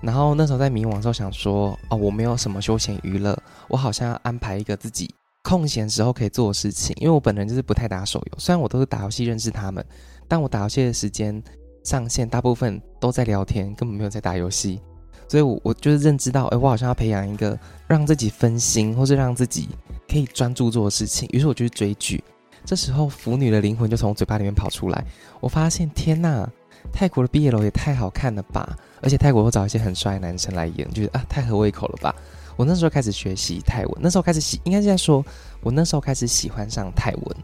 [0.02, 3.38] 然后那时候在迷惘的时候想说，哦，我没有什么休闲娱乐，
[3.69, 6.93] 我好像要安排一个自己空闲时候可以做的事情。
[6.99, 9.84] 因为我本人就是不太打手游，虽然我都是打游戏认识他们。
[10.27, 11.41] 但我打游戏的时间
[11.83, 14.79] 上限大部分都在聊天，根本没有在打游戏，
[15.27, 17.57] 所以我我就是认知到，哎，我好像要培养一个
[17.88, 19.69] 让自己分心，或是让自己
[20.07, 21.27] 可以专注做的事情。
[21.33, 22.23] 于是我就去追剧，
[22.63, 25.05] 这时候腐女的灵魂就从嘴巴里面跑出来。
[25.41, 26.49] 我发现，天呐，
[26.91, 28.77] 泰国的毕业楼也太好看了吧！
[29.01, 32.15] 而且泰国会找一些很帅的男生来演，就是啊，太合胃口了吧！
[32.55, 35.25] 我那时候开始学习泰文，那时候开始喜，应该是在说，
[35.62, 37.38] 我那时候开始喜欢上泰文。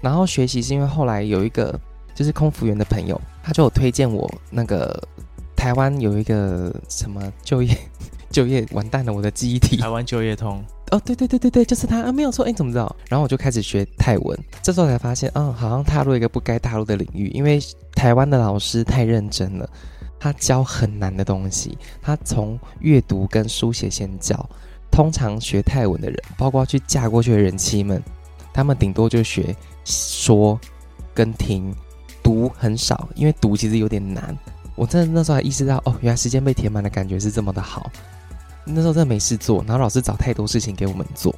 [0.00, 1.78] 然后学习是因为后来有一个。
[2.14, 5.02] 就是空服员的朋友，他就有推荐我那个
[5.56, 7.76] 台湾有一个什么就业
[8.30, 9.76] 就业完蛋了，我的记忆体。
[9.76, 12.94] 台湾就业通哦，对对对对对，就是他啊，没有错，哎，你怎么知道？
[13.08, 17.60] 然后我就开始学泰文，这时候才发现，嗯，好像踏入一个不该踏入的领域，因为
[17.94, 19.68] 台湾的老师太认真了，
[20.18, 24.48] 他教很难的东西，他从阅读跟书写先教。
[24.90, 28.02] 通常学泰文的人，包括去嫁过去的人妻们，
[28.52, 30.58] 他们顶多就学说
[31.14, 31.72] 跟听。
[32.30, 34.36] 读很少，因为读其实有点难。
[34.76, 37.90] 我真的那时候还意识到，哦，原来时间被填满的感觉是这么的好。
[38.64, 41.34] 那时候真的没事做，然后老师找太多事情给我们做。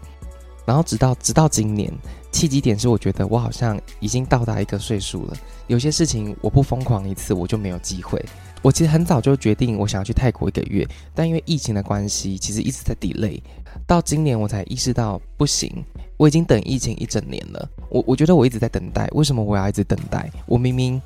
[0.67, 1.91] 然后直到直到今年，
[2.31, 8.23] 契机点是我觉得我好像已经到达一个岁数了，有些事情我不疯狂一次我就没有机会。
[8.61, 13.41] 我其实很早就决定我想要去泰国一个月，但因为疫情的关系，其实一直在 delay。
[13.87, 15.85] 到今年我才意识到不行，
[16.23, 17.69] 我已经等疫情一整年了。
[17.89, 20.31] 我我觉得我一直在等待，为什么我要一直等待？
[20.47, 21.03] 我明明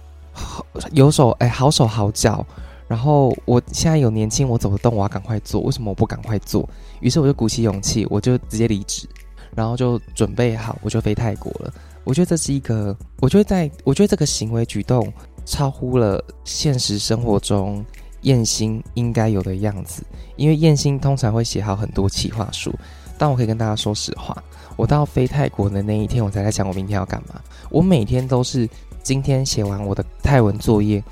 [0.93, 2.47] 有手哎，好手好脚，
[2.87, 5.63] 然后我现在有年轻，我走得动，我要赶快做。
[5.63, 6.69] 为什么我不赶快做？
[7.01, 9.09] 于是我就鼓起勇气，我就直接离职，
[9.55, 11.73] 然后就准备好，我就飞泰国了。
[12.05, 15.11] 我觉得这是一个，我觉得在，我觉得这个行为举动
[15.47, 17.83] 超乎了现实生活中
[18.21, 20.03] 燕心应该有的样子。
[20.37, 22.71] 因为燕心通常会写好很多企划书，
[23.19, 24.37] 但我可以跟大家说实话，
[24.77, 27.41] 我到飞泰国的那一天，我才在想我明天要干嘛。
[27.71, 28.69] 我每天都是
[29.03, 31.03] 今天写完我的泰文作业，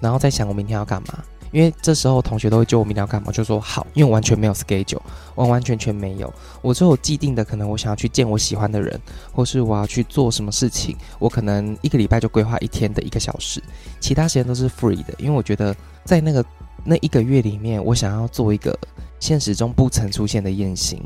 [0.00, 1.22] 然后再想我明天要干嘛。
[1.52, 4.98] 因为这时候同学都会叫我明天要干嘛，就说好，因为完全没有 schedule，
[5.36, 6.32] 完完全全没有。
[6.60, 9.00] 我只有既定的，可能我想要去见我喜欢的人，
[9.32, 13.62] 或是我要去做什么事情，我可能一个礼拜就规划一天的一个小时，
[14.00, 15.14] 其他时间都是 free 的。
[15.16, 15.72] 因为我觉得
[16.04, 16.44] 在那个
[16.84, 18.76] 那一个月里面，我想要做一个
[19.20, 21.00] 现实中不曾出现的雁行，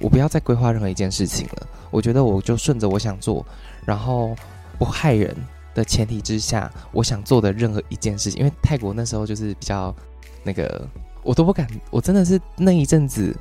[0.00, 1.66] 我不要再规划任何一件事情了。
[1.90, 3.44] 我觉得我就顺着我想做，
[3.84, 4.34] 然后
[4.78, 5.36] 不害人。
[5.74, 9.94] 的前提之下，我想做的任何一件事情，因为泰国那时候就是比较
[10.42, 10.88] 那个，
[11.22, 13.32] 我都不敢，我真的是那一阵子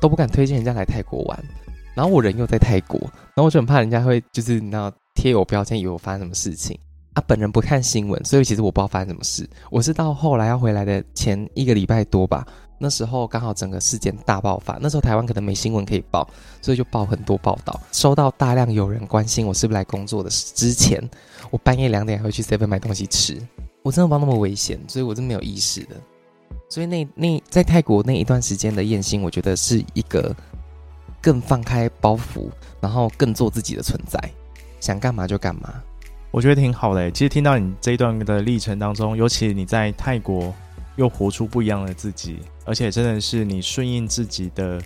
[0.00, 1.44] 都不敢推荐人家来泰国玩。
[1.92, 6.78] 然后我人又在泰国，然后我就很怕人家会就是你知道贴我标签，以为我发生什么事情
[7.14, 7.24] 啊。
[7.26, 9.48] 本人不看新闻，所以其实我不知道发生什么事。
[9.68, 12.46] 我是到后来要回来的前一个礼拜多吧。
[12.84, 16.28] 那时候刚好整个事件大爆发，那时候台湾可能没新闻可以报，
[16.60, 20.28] 所以就报很多报道，收到大量有人关心我是不是来工作的。
[20.28, 21.02] 之前
[21.50, 23.40] 我半夜两点还会去 seven 买东西吃，
[23.82, 25.96] 我真的不知道那么危险，所以我是没有意识的。
[26.68, 30.36] 所以那那在泰国那一段时间的艳星，我觉得是一个
[31.22, 32.50] 更放开包袱，
[32.82, 34.20] 然后更做自己的存在，
[34.78, 35.72] 想干嘛就干嘛。
[36.30, 37.10] 我觉得挺好的。
[37.10, 40.52] 其实听到你这一段的历程当中，尤其你在泰国。
[40.96, 44.80] 又活出不一样的自己，而且真的是你顺应自己的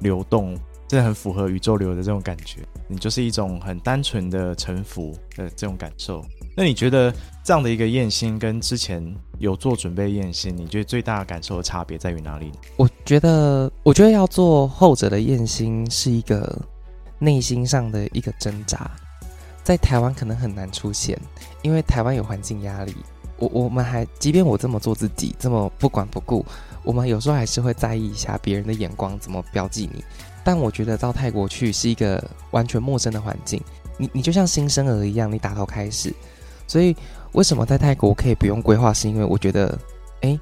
[0.00, 2.60] 流动，真的很符合宇宙流的这种感觉。
[2.88, 6.24] 你就是一种很单纯的臣服的这种感受。
[6.56, 7.14] 那你觉得
[7.44, 9.02] 这样的一个验心跟之前
[9.38, 12.54] 有做准备验心，你觉得最大的感受的差别在于哪里呢？
[12.76, 16.60] 我觉得，我觉得要做后者的验心是一个
[17.20, 18.90] 内心上的一个挣扎，
[19.62, 21.18] 在台湾可能很难出现，
[21.62, 22.94] 因为台湾有环境压力。
[23.38, 26.44] 我我们还，即便我这么做自己，这么不管不顾，
[26.82, 30.04] 我们有时候还是会在意一下别人的眼光怎么标记你。
[30.42, 33.62] 但我觉得到泰国去是一个完全陌生的环境，
[33.98, 36.12] 你你就像新生儿一样，你打头开始。
[36.66, 36.96] 所以
[37.32, 38.92] 为什么在泰国可以不用规划？
[38.92, 39.78] 是因为我觉得，
[40.22, 40.38] 诶，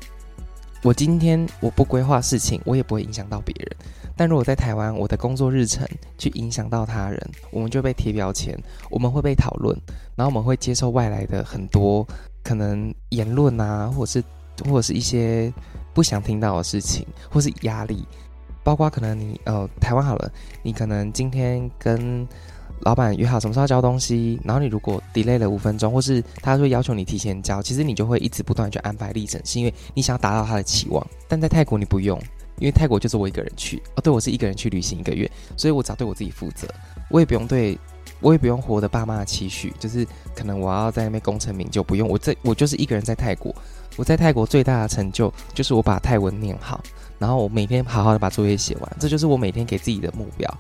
[0.83, 3.77] 我今天我不规划事情，我也不会影响到别人。
[4.17, 7.21] 但如果在台湾，我的工作日程去影响到他人，
[7.51, 8.57] 我们就被贴标签，
[8.91, 9.77] 我们会被讨论，
[10.15, 12.07] 然后我们会接受外来的很多。
[12.43, 14.25] 可能言论啊，或者是
[14.65, 15.53] 或者是一些
[15.99, 18.07] 不想听到的事情，或是压力，
[18.63, 20.31] 包括可能你呃台湾好了，
[20.63, 22.25] 你可能今天跟
[22.83, 31.05] 老板约好什么时候交东西，然后你如果 delay 了五分钟，或是他会要求你提前交，其实你就会一直不断去安排历程，是因为你想要达到他的期望。
[31.27, 32.17] 但在泰国你不用，
[32.61, 36.69] 因为泰国就是我一个人去哦，对，我是一个人去旅行一个月，所以我只要对我自己负责，
[37.11, 37.77] 我也不用对。
[38.21, 42.09] 我也不用活得爸妈的期许，就是可能我要在那边功成名就，不用。
[42.09, 43.55] 我这我就是一个人在泰国，
[43.97, 46.81] 我在泰国最大的成就就是我把泰文念好，
[47.19, 50.53] 然后我每天好好的把作业写完，这就是我每天给自己的目标。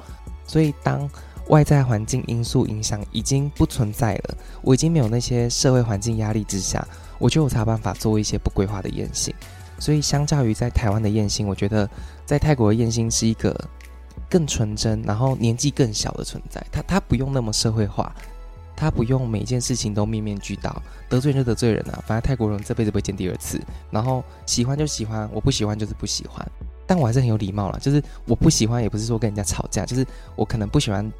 [0.46, 1.08] 所以当
[1.48, 6.86] 外在环境因素影响已经不存在了，我已经没有那些社会环境压力之下，
[7.18, 9.34] 我觉得我才有办法做一些不规划的雁行。
[9.80, 11.88] 所以相较于在台湾的雁行，我觉得
[12.24, 13.58] 在泰国的雁行是一个。
[14.28, 18.14] 更纯真，然后年纪更小的存在，他他不用那么社会化，
[18.76, 23.60] 他不用每件事情都面面俱到，得罪人就得罪人啊，反正泰国人这辈子不会见第二次。
[23.90, 26.46] 然后喜欢就喜欢，我不喜欢就是不喜欢，
[26.86, 31.10] 但我还是很有礼貌啦，就是我不喜欢也不是说跟人家吵架，就是我可能不喜欢，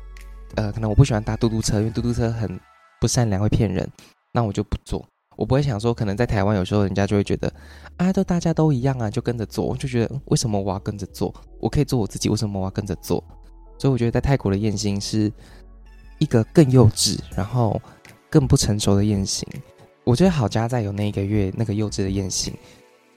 [0.56, 2.60] 呃，可能我不喜欢搭嘟嘟车，因为嘟嘟车很
[3.00, 3.88] 不善良，会骗人，
[4.32, 5.04] 那我就不坐。
[5.38, 7.50] 我不会想说，可能在台湾有时候人家就会觉得，
[7.96, 9.64] 啊，都大家都一样啊，就跟着做。
[9.64, 11.32] 我就觉得，为什么我要跟着做？
[11.60, 13.22] 我可以做我自己，为什么我要跟着做？
[13.78, 15.32] 所以我觉得在泰国的雁心是
[16.18, 17.80] 一个更幼稚，然后
[18.28, 19.48] 更不成熟的雁行。
[20.02, 22.52] 我觉得好家在有那一个月那个幼稚的雁行，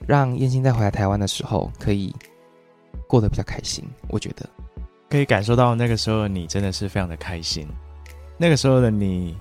[0.06, 2.14] 让雁心在回来台湾的时候可以
[3.08, 3.84] 过得比较开心。
[4.08, 4.48] 我觉得
[5.10, 7.66] 可以感受到那个时候的你真的是非常的开心。
[8.38, 9.36] 那个时候的你，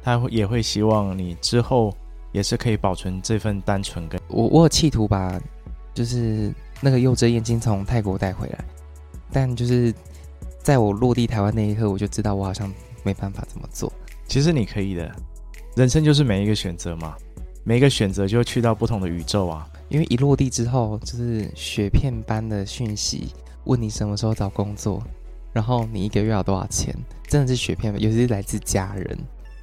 [0.00, 1.92] 他也会希望你之后。
[2.34, 5.40] 也是可以保存这份单纯跟我，我有企图把，
[5.94, 8.58] 就是那个幼稚雁心从泰国带回来，
[9.32, 9.94] 但就是
[10.60, 12.68] 在我落地台湾那一刻，我就知道我好像
[13.04, 13.90] 没办法这么做。
[14.26, 15.14] 其实你可以的，
[15.76, 17.14] 人生就是每一个选择嘛。
[17.66, 19.66] 每一个选择就会去到不同的宇宙啊。
[19.88, 23.28] 因为一落地之后，就是雪片般的讯息，
[23.64, 25.02] 问你什么时候找工作，
[25.52, 26.94] 然后你一个月要多少钱，
[27.28, 29.16] 真的是雪片，尤其是来自家人。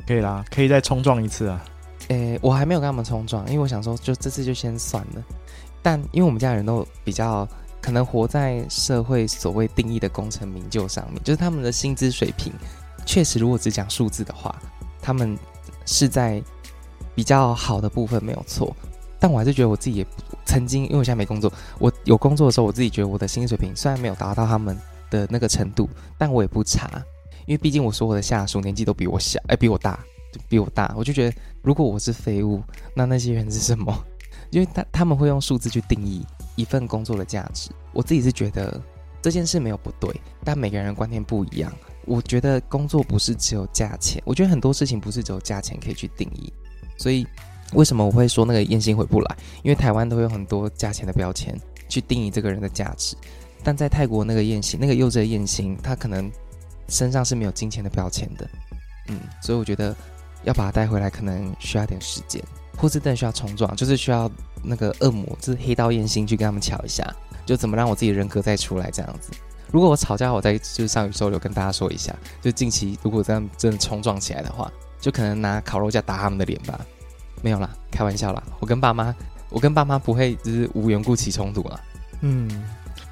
[0.07, 1.63] 可以啦，可以再冲撞一次啊。
[2.07, 5.23] 诶，我还没有跟他们冲撞，因为我想说，就这次就先算了。
[5.81, 7.47] 但因为我们家人都比较
[7.81, 12.51] 可能活在社会所谓定义的功成名就上面，就是他们的薪资水平，
[13.05, 14.55] 确实如果只讲数字的话，
[15.01, 15.37] 他们
[15.85, 16.41] 是在
[17.15, 18.75] 比较好的部分没有错。
[19.19, 20.05] 但我还是觉得我自己也
[20.45, 24.75] 曾经，因为我现在没工作，我有工作的时候，我自己觉得我的薪资水平虽然没有达到他们
[25.09, 25.87] 的那个程度，
[26.17, 26.89] 但我也不差，
[27.45, 29.99] 因为毕竟我所有的下属年纪都比我小，哎，比我大，
[30.47, 32.61] 比我大，我就觉得如果我是废物，
[32.95, 34.05] 那那些人是什么？
[34.51, 36.25] 因为他他们会用数字去定义
[36.55, 38.81] 一份工作的价值，我自己是觉得
[39.21, 40.13] 这件事没有不对，
[40.43, 41.71] 但每个人的观念不一样。
[42.05, 46.51] 我觉得工作不是只有价钱，我觉得很多事情不是只有价钱可以去定义，
[46.97, 47.25] 所以。
[47.73, 49.37] 为什么我会说那个燕心回不来？
[49.63, 51.57] 因为台湾都有很多价钱的标签
[51.87, 53.15] 去定义这个人的价值，
[53.63, 56.29] 但在泰国那个燕心，那个幼稚的燕心，他可能
[56.89, 58.45] 身上是没有金钱的标签的。
[59.07, 59.95] 嗯，所以我觉得
[60.43, 62.43] 要把他带回来，可能需要点时间，
[62.77, 64.29] 或是真的需要冲撞，就是需要
[64.63, 67.05] 那个恶魔，就是黑道燕心去跟他们瞧一下，
[67.45, 69.31] 就怎么让我自己人格再出来这样子。
[69.71, 74.69] 如果我吵架，我再就是上宇宙流跟大家说一下，就近期如果这样真的冲撞起来的话，
[74.99, 76.79] 就可能拿烤肉架打他们的脸吧。
[77.41, 78.43] 没有啦，开玩笑啦。
[78.59, 79.15] 我跟爸妈，
[79.49, 81.79] 我跟爸妈不会就是无缘故起冲突啊。
[82.19, 82.63] 嗯，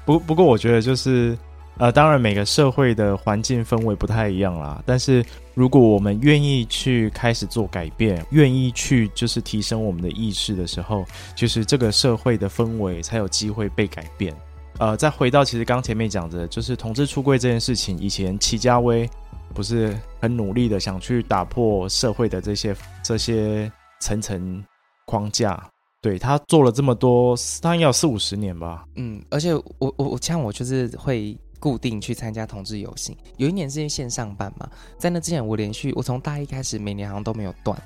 [0.04, 1.36] 不不过我觉得就是，
[1.80, 4.82] 呃，当然每个社会的环境氛围不太一样啦。
[4.86, 5.24] 但是
[5.54, 11.04] 如果我们愿意去开始做改变，愿意去就是提升我们的意识的时候，
[11.34, 14.32] 就是这个社会的氛围才有机会被改变。
[14.78, 19.08] 呃，再回到其实刚前面讲的，就是同志出柜这件事情，以前齐家威
[19.54, 23.70] 不是很努力的想去打破社会的这些这些。
[24.02, 24.64] 层层
[25.04, 25.62] 框架，
[26.00, 28.86] 对，他做了这么多，他应该有四五十年吧。
[28.96, 37.80] 嗯，而且我我我像我就是会固定去参加同志游行，有一年是因为线上办嘛，在那之前我连续我从大一开始每年好像都没有断，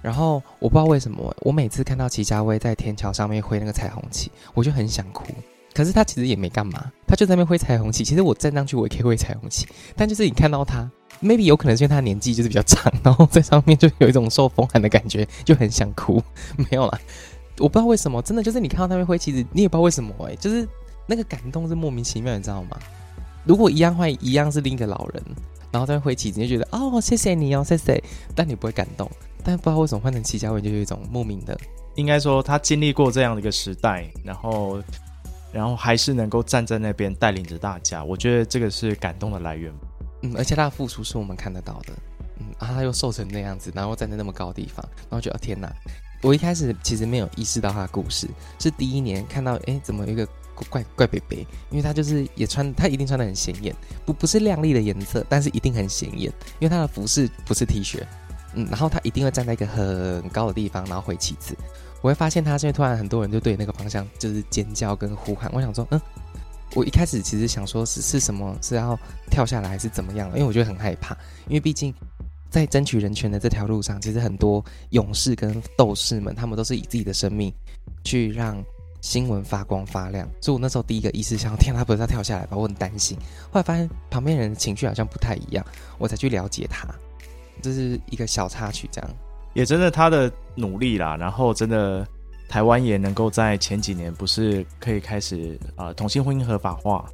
[0.00, 5.24] 然后我不知道为什么，我每次看到齐家威在天桥上面挥那个彩虹旗，我就很想哭。
[5.74, 8.04] 可是他其实也没干嘛，他就在那边挥彩虹旗。
[8.04, 9.66] 其实我站上去我也可以挥彩虹旗，
[9.96, 10.88] 但就是你看到他。
[11.22, 16.22] maybe 有可能是因为他年纪就是比较长，然后在上面就有一种受风寒的感觉，就很想哭。
[16.58, 17.00] 没有啦，
[17.58, 20.68] 我不知道为什么，真的就是你看到他们挥旗子，你也不知道为什么哎、就是
[21.06, 22.76] 那个感动是莫名其妙，你知道吗？
[23.44, 25.22] 如果一样换一样是另一个老人，
[25.70, 28.02] 然后在挥旗子，你就觉得哦，谢谢你哦，谢谢，
[28.34, 29.10] 但你不会感动。
[29.44, 31.58] 但不知道为什么换成齐家文，就有一种莫名的，
[31.96, 34.82] 应该说他经历过这样的一个时代，然后
[35.52, 39.72] 然后还是能够站在那边带领着大家，我觉得这个是感动的来源。
[40.22, 41.92] 嗯，而且他的付出是我们看得到的，
[42.38, 45.70] 嗯，啊，他又瘦成那样子，然后站在那么高的地方，然后觉得天哪！
[46.22, 48.26] 我一开始其实没有意识到他的故事，
[48.58, 50.26] 是第一年看到，哎，怎么有一个
[50.70, 51.38] 怪怪北北？
[51.70, 53.74] 因为他就是也穿，他一定穿得很显眼，
[54.06, 58.02] 不不是亮丽的颜色，但是一定很显眼，因为他的服饰不是 T 恤，
[58.54, 61.56] 嗯，然后他一定会站在一个很高的地方，然后挥旗子。
[62.00, 66.00] 我会发现他，因为突然很多人就对那个方向就是尖叫跟呼喊，我想说，嗯。
[66.74, 68.98] 我一开始其实想说是是什么，是要
[69.30, 70.28] 跳下来还是怎么样？
[70.30, 71.94] 因为我觉得很害怕，因为毕竟
[72.50, 77.54] 在争取人权的这条路上，其实很多勇士跟斗士们，他们都是以自己的生命
[78.02, 78.60] 去让
[79.04, 80.26] 新闻发光发亮。
[80.40, 82.56] 所以我那时候第一个意识想，天，他不是要跳下来吧？
[82.56, 83.18] 我很担心。
[83.52, 85.62] 后来发现旁边人的情绪好像不太一样，
[85.98, 86.88] 我才去了解他。
[87.60, 89.10] 这是一个小插曲，这样
[89.52, 92.06] 也真的他的努力啦，然后真的。
[92.46, 97.04] 台湾也能够在前几年不是可以开始呃同性婚姻合法化，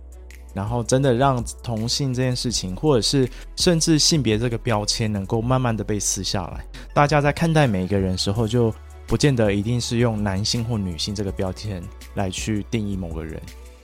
[0.52, 6.64] 然后真的让同性这件事情，或者是甚至性别这个标签能够慢慢的被撕下来。
[6.92, 8.74] 大家在看待每一个人时候，就
[9.10, 11.82] 不见得一定是用男性或女性这个标签
[12.14, 13.38] 来去定义某个人。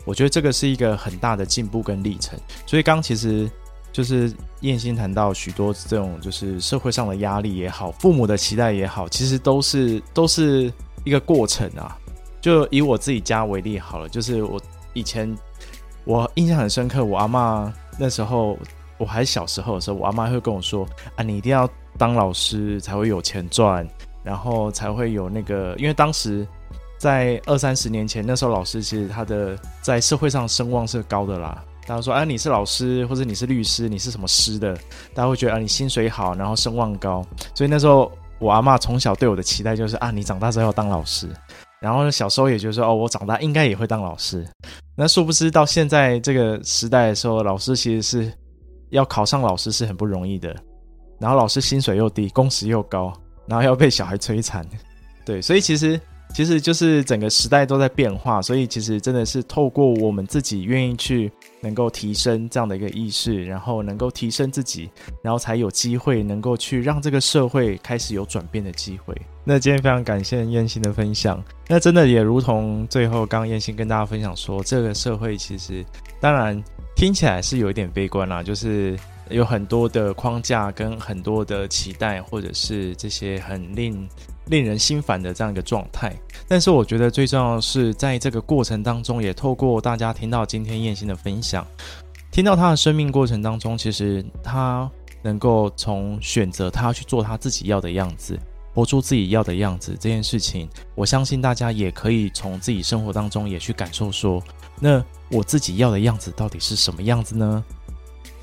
[0.06, 2.38] 我觉得这个是一个很大的进步跟历程。
[2.64, 3.50] 所以刚其实
[3.92, 10.72] 就是燕心谈到许多这种就是社会上的压力也好，父母的期待也好，其实都是都是。
[11.04, 11.96] 一个过程啊，
[12.40, 14.60] 就以我自己家为例好了，就是我
[14.92, 15.32] 以前
[16.02, 18.58] 我印象很深刻，我阿嬷那时候
[18.98, 23.86] 我还小时候的时候，我阿嬷会跟我说啊，你一定要当老师才会有钱赚，
[24.26, 26.46] 然后才会有那个，因为当时
[26.98, 31.64] 在二三十年前，那时候老师其实他的在社会上声望是高的啦。
[31.86, 34.74] 大家说啊，你是老师或者你是律师，你是什么师的，
[35.14, 37.24] 大家会觉得啊，你薪水好，然后声望高，
[37.54, 38.10] 所以那时候。
[38.38, 41.26] 我阿嬷从小对我的期待就是啊，你长大之后要当老师，
[41.80, 44.46] 然后，小时候也就是说哦，我长大应该也会当老师。
[44.94, 48.30] 那殊不知到现在这个时代的时候，老师其实是
[48.90, 50.54] 要考上老师是很不容易的。
[51.18, 53.10] 然后老师薪水又低，工时又高，
[53.46, 54.66] 然后要被小孩摧残，
[55.24, 56.00] 对，所以其实
[56.34, 61.30] 其实就是整个时代都在变化，所以其实真的是透过我们自己愿意去
[61.60, 64.90] 能够提升这样的一个意识，然后能够提升自己，
[65.22, 69.14] 然后才有机会能够去让这个社会开始有转变的机会。
[69.44, 75.84] 那今天非常感谢燕心的分享，那真的也如同最后刚刚燕心跟大家分享说，这个社会其实
[76.20, 76.60] 当然
[76.96, 78.98] 听起来是有一点悲观啦，就是。
[79.30, 84.08] 有很多的框架跟很多的期待，或者是这些很令
[84.46, 86.14] 令人心烦的这样一个状态。
[86.46, 91.66] 但是我觉得最重要的是，在这个过程当中，也透过大家听到今天燕心的分享，
[92.30, 94.88] 听到他的生命过程当中，其实他
[95.22, 98.38] 能够从选择他去做他自己要的样子，
[98.72, 104.40] 活出自己要的样子这件事情，我相信大家也可以从自己生活当中也去感受说，
[104.78, 107.64] 那我自己要的样子到底是什么样子呢？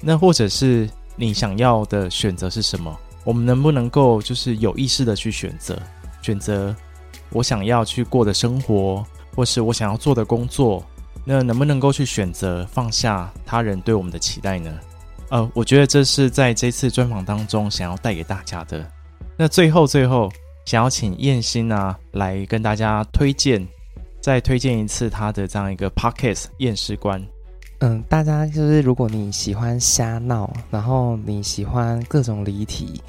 [0.03, 2.93] 那或者是你想要的选择是什么？
[3.23, 5.81] 我们能不能够就是有意识的去选择，
[6.21, 6.75] 选择
[7.29, 10.83] 我想要去过的生活，或是我想要做的工作？
[11.23, 14.77] 那能不能够去选择放下他人对我们的期待呢？
[15.29, 18.85] 呃，我觉得这是在这次专访当中想要带给大家的。
[19.37, 20.29] 那最后最后，
[20.65, 23.65] 想要请燕心啊来跟大家推荐，
[24.19, 27.25] 再推荐一次他的这样一个 Podcast 验尸官。
[27.85, 33.01] 嗯，大家就是如果你喜欢瞎闹，然后你喜欢各种离题，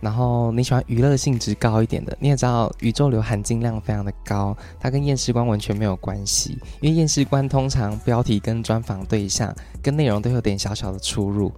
[0.00, 9.52] 然后你喜欢娱乐性质高一点的，你也知道宇宙流含金量非常的高，它跟验尸官完全没有关系，因为验尸官通常标题跟专访对象
[9.82, 11.50] 跟内容都有点小小的出入。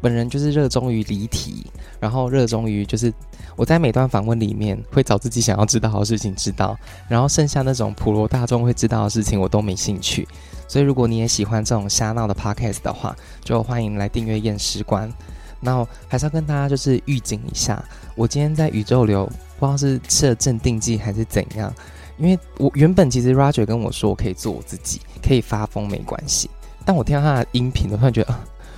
[0.00, 1.66] 本人就是热衷于离题，
[1.98, 3.12] 然后热衷于就是
[3.56, 6.78] 我在每段访问里面会找自己想要知道的事情知道，
[7.08, 10.26] 然后剩下那种普罗大众会知道的事情我都没兴趣。
[10.66, 15.12] 所以如果你也喜欢这种瞎闹的 podcast 的话，就欢迎来订阅验尸官。
[15.60, 17.84] 那还是要跟大家就是预警一下，
[18.14, 19.26] 我今天在宇宙流
[19.58, 21.70] 不知道是吃了镇定剂还是怎样，
[22.16, 26.48] 因为我原本其实 Roger 跟我说我可以做我自己，可以发疯没关系，
[26.86, 28.34] 但我听到他的音频，我突然觉得。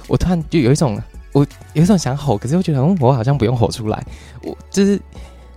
[0.09, 1.01] 我突然就有一种，
[1.33, 4.05] 我有一种想吼，可是我觉得，嗯，我好像不用吼出来。
[4.43, 5.01] 我就是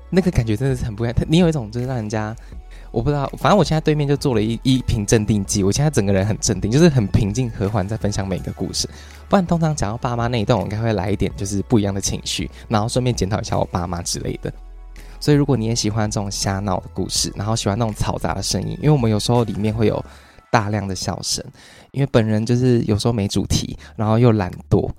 [0.10, 1.16] 那个感觉真的是很不一样。
[1.28, 2.36] 你有一种就是让人家，
[2.92, 8.90] 我不知道，反正我现在对面就做了一一瓶镇定剂，我现在整个人很镇定，就是很平静和缓，在分享每个故事。
[9.28, 14.54] 不然通常讲到爸妈那一段，我应该会来一点就是不一样的情绪，然后顺便检讨一下我爸妈之类的。
[15.20, 20.04] 所以如果你也喜欢这种瞎闹的故事，然后喜欢那种嘈杂的声音，因为我们有时候里面会有。
[20.52, 21.44] 大量的笑声，
[21.92, 24.90] 因为本人就是有时候没主题，然后又懒惰，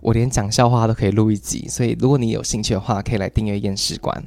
[0.00, 4.22] 我连讲笑话都可以录一集，所以如果你有兴趣的话，可以来订阅验尸官。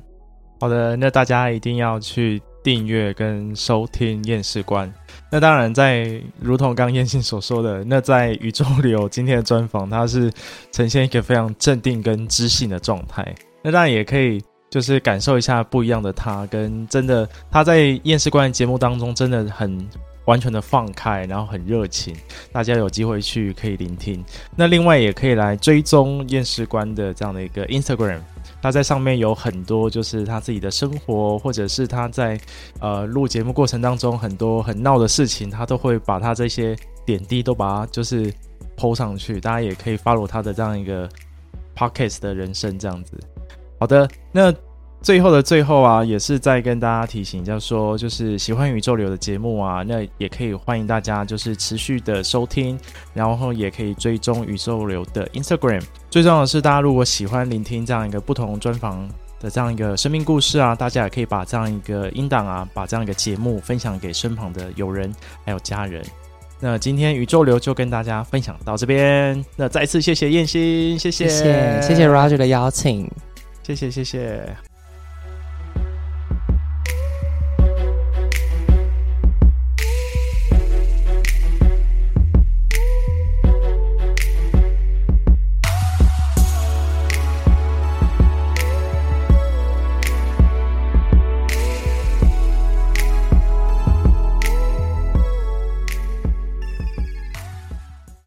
[0.59, 4.91] 好的，那大家一定要去订阅跟收听验尸官。
[5.31, 10.31] 那当然在，如同刚燕信所说的，那在宇宙流今天的专访，它是
[10.71, 13.35] 呈现一个非常镇定跟知性的状态。
[13.61, 19.85] 那当然也可以就是感受一下不一样的他，跟真的他在验尸官节目当中真的很。
[20.25, 22.15] 完全的放开，然后很热情，
[22.51, 24.23] 大家有机会去可以聆听。
[24.55, 28.19] 那另外也可以来追踪验尸官的这样的一个 Instagram，
[28.61, 32.39] 他在上面有很多就是他自己的生活，或者是他在
[32.79, 38.33] 呃录节目过程当中很多很闹的事情，他都会把他这些点滴都把它就是
[38.77, 41.09] 抛上去，大家也可以 follow 他的这样一个
[41.75, 43.17] Podcast 的人生这样子。
[43.79, 44.53] 好的，那。
[45.03, 52.79] 最后的最后啊，也是再跟大家提醒，就是说，就是喜欢宇宙流的节目啊，那也可以欢迎大家就是持续的收听，
[53.13, 55.83] 然后也可以追踪宇宙流的 Instagram。
[56.09, 59.05] 最重要的是，大家如果喜欢聆听这样一个不同专访
[59.41, 66.01] 的这样一个生命故事啊，大家也可以把这样一个音档啊，把这样一个节目分享给身旁的友人还有家人。
[66.61, 73.11] 那今天宇宙流就跟大家分享到这边，那再次谢谢燕心，谢谢，谢谢，谢谢 Roger 的邀请，
[73.63, 74.72] 谢谢，谢谢。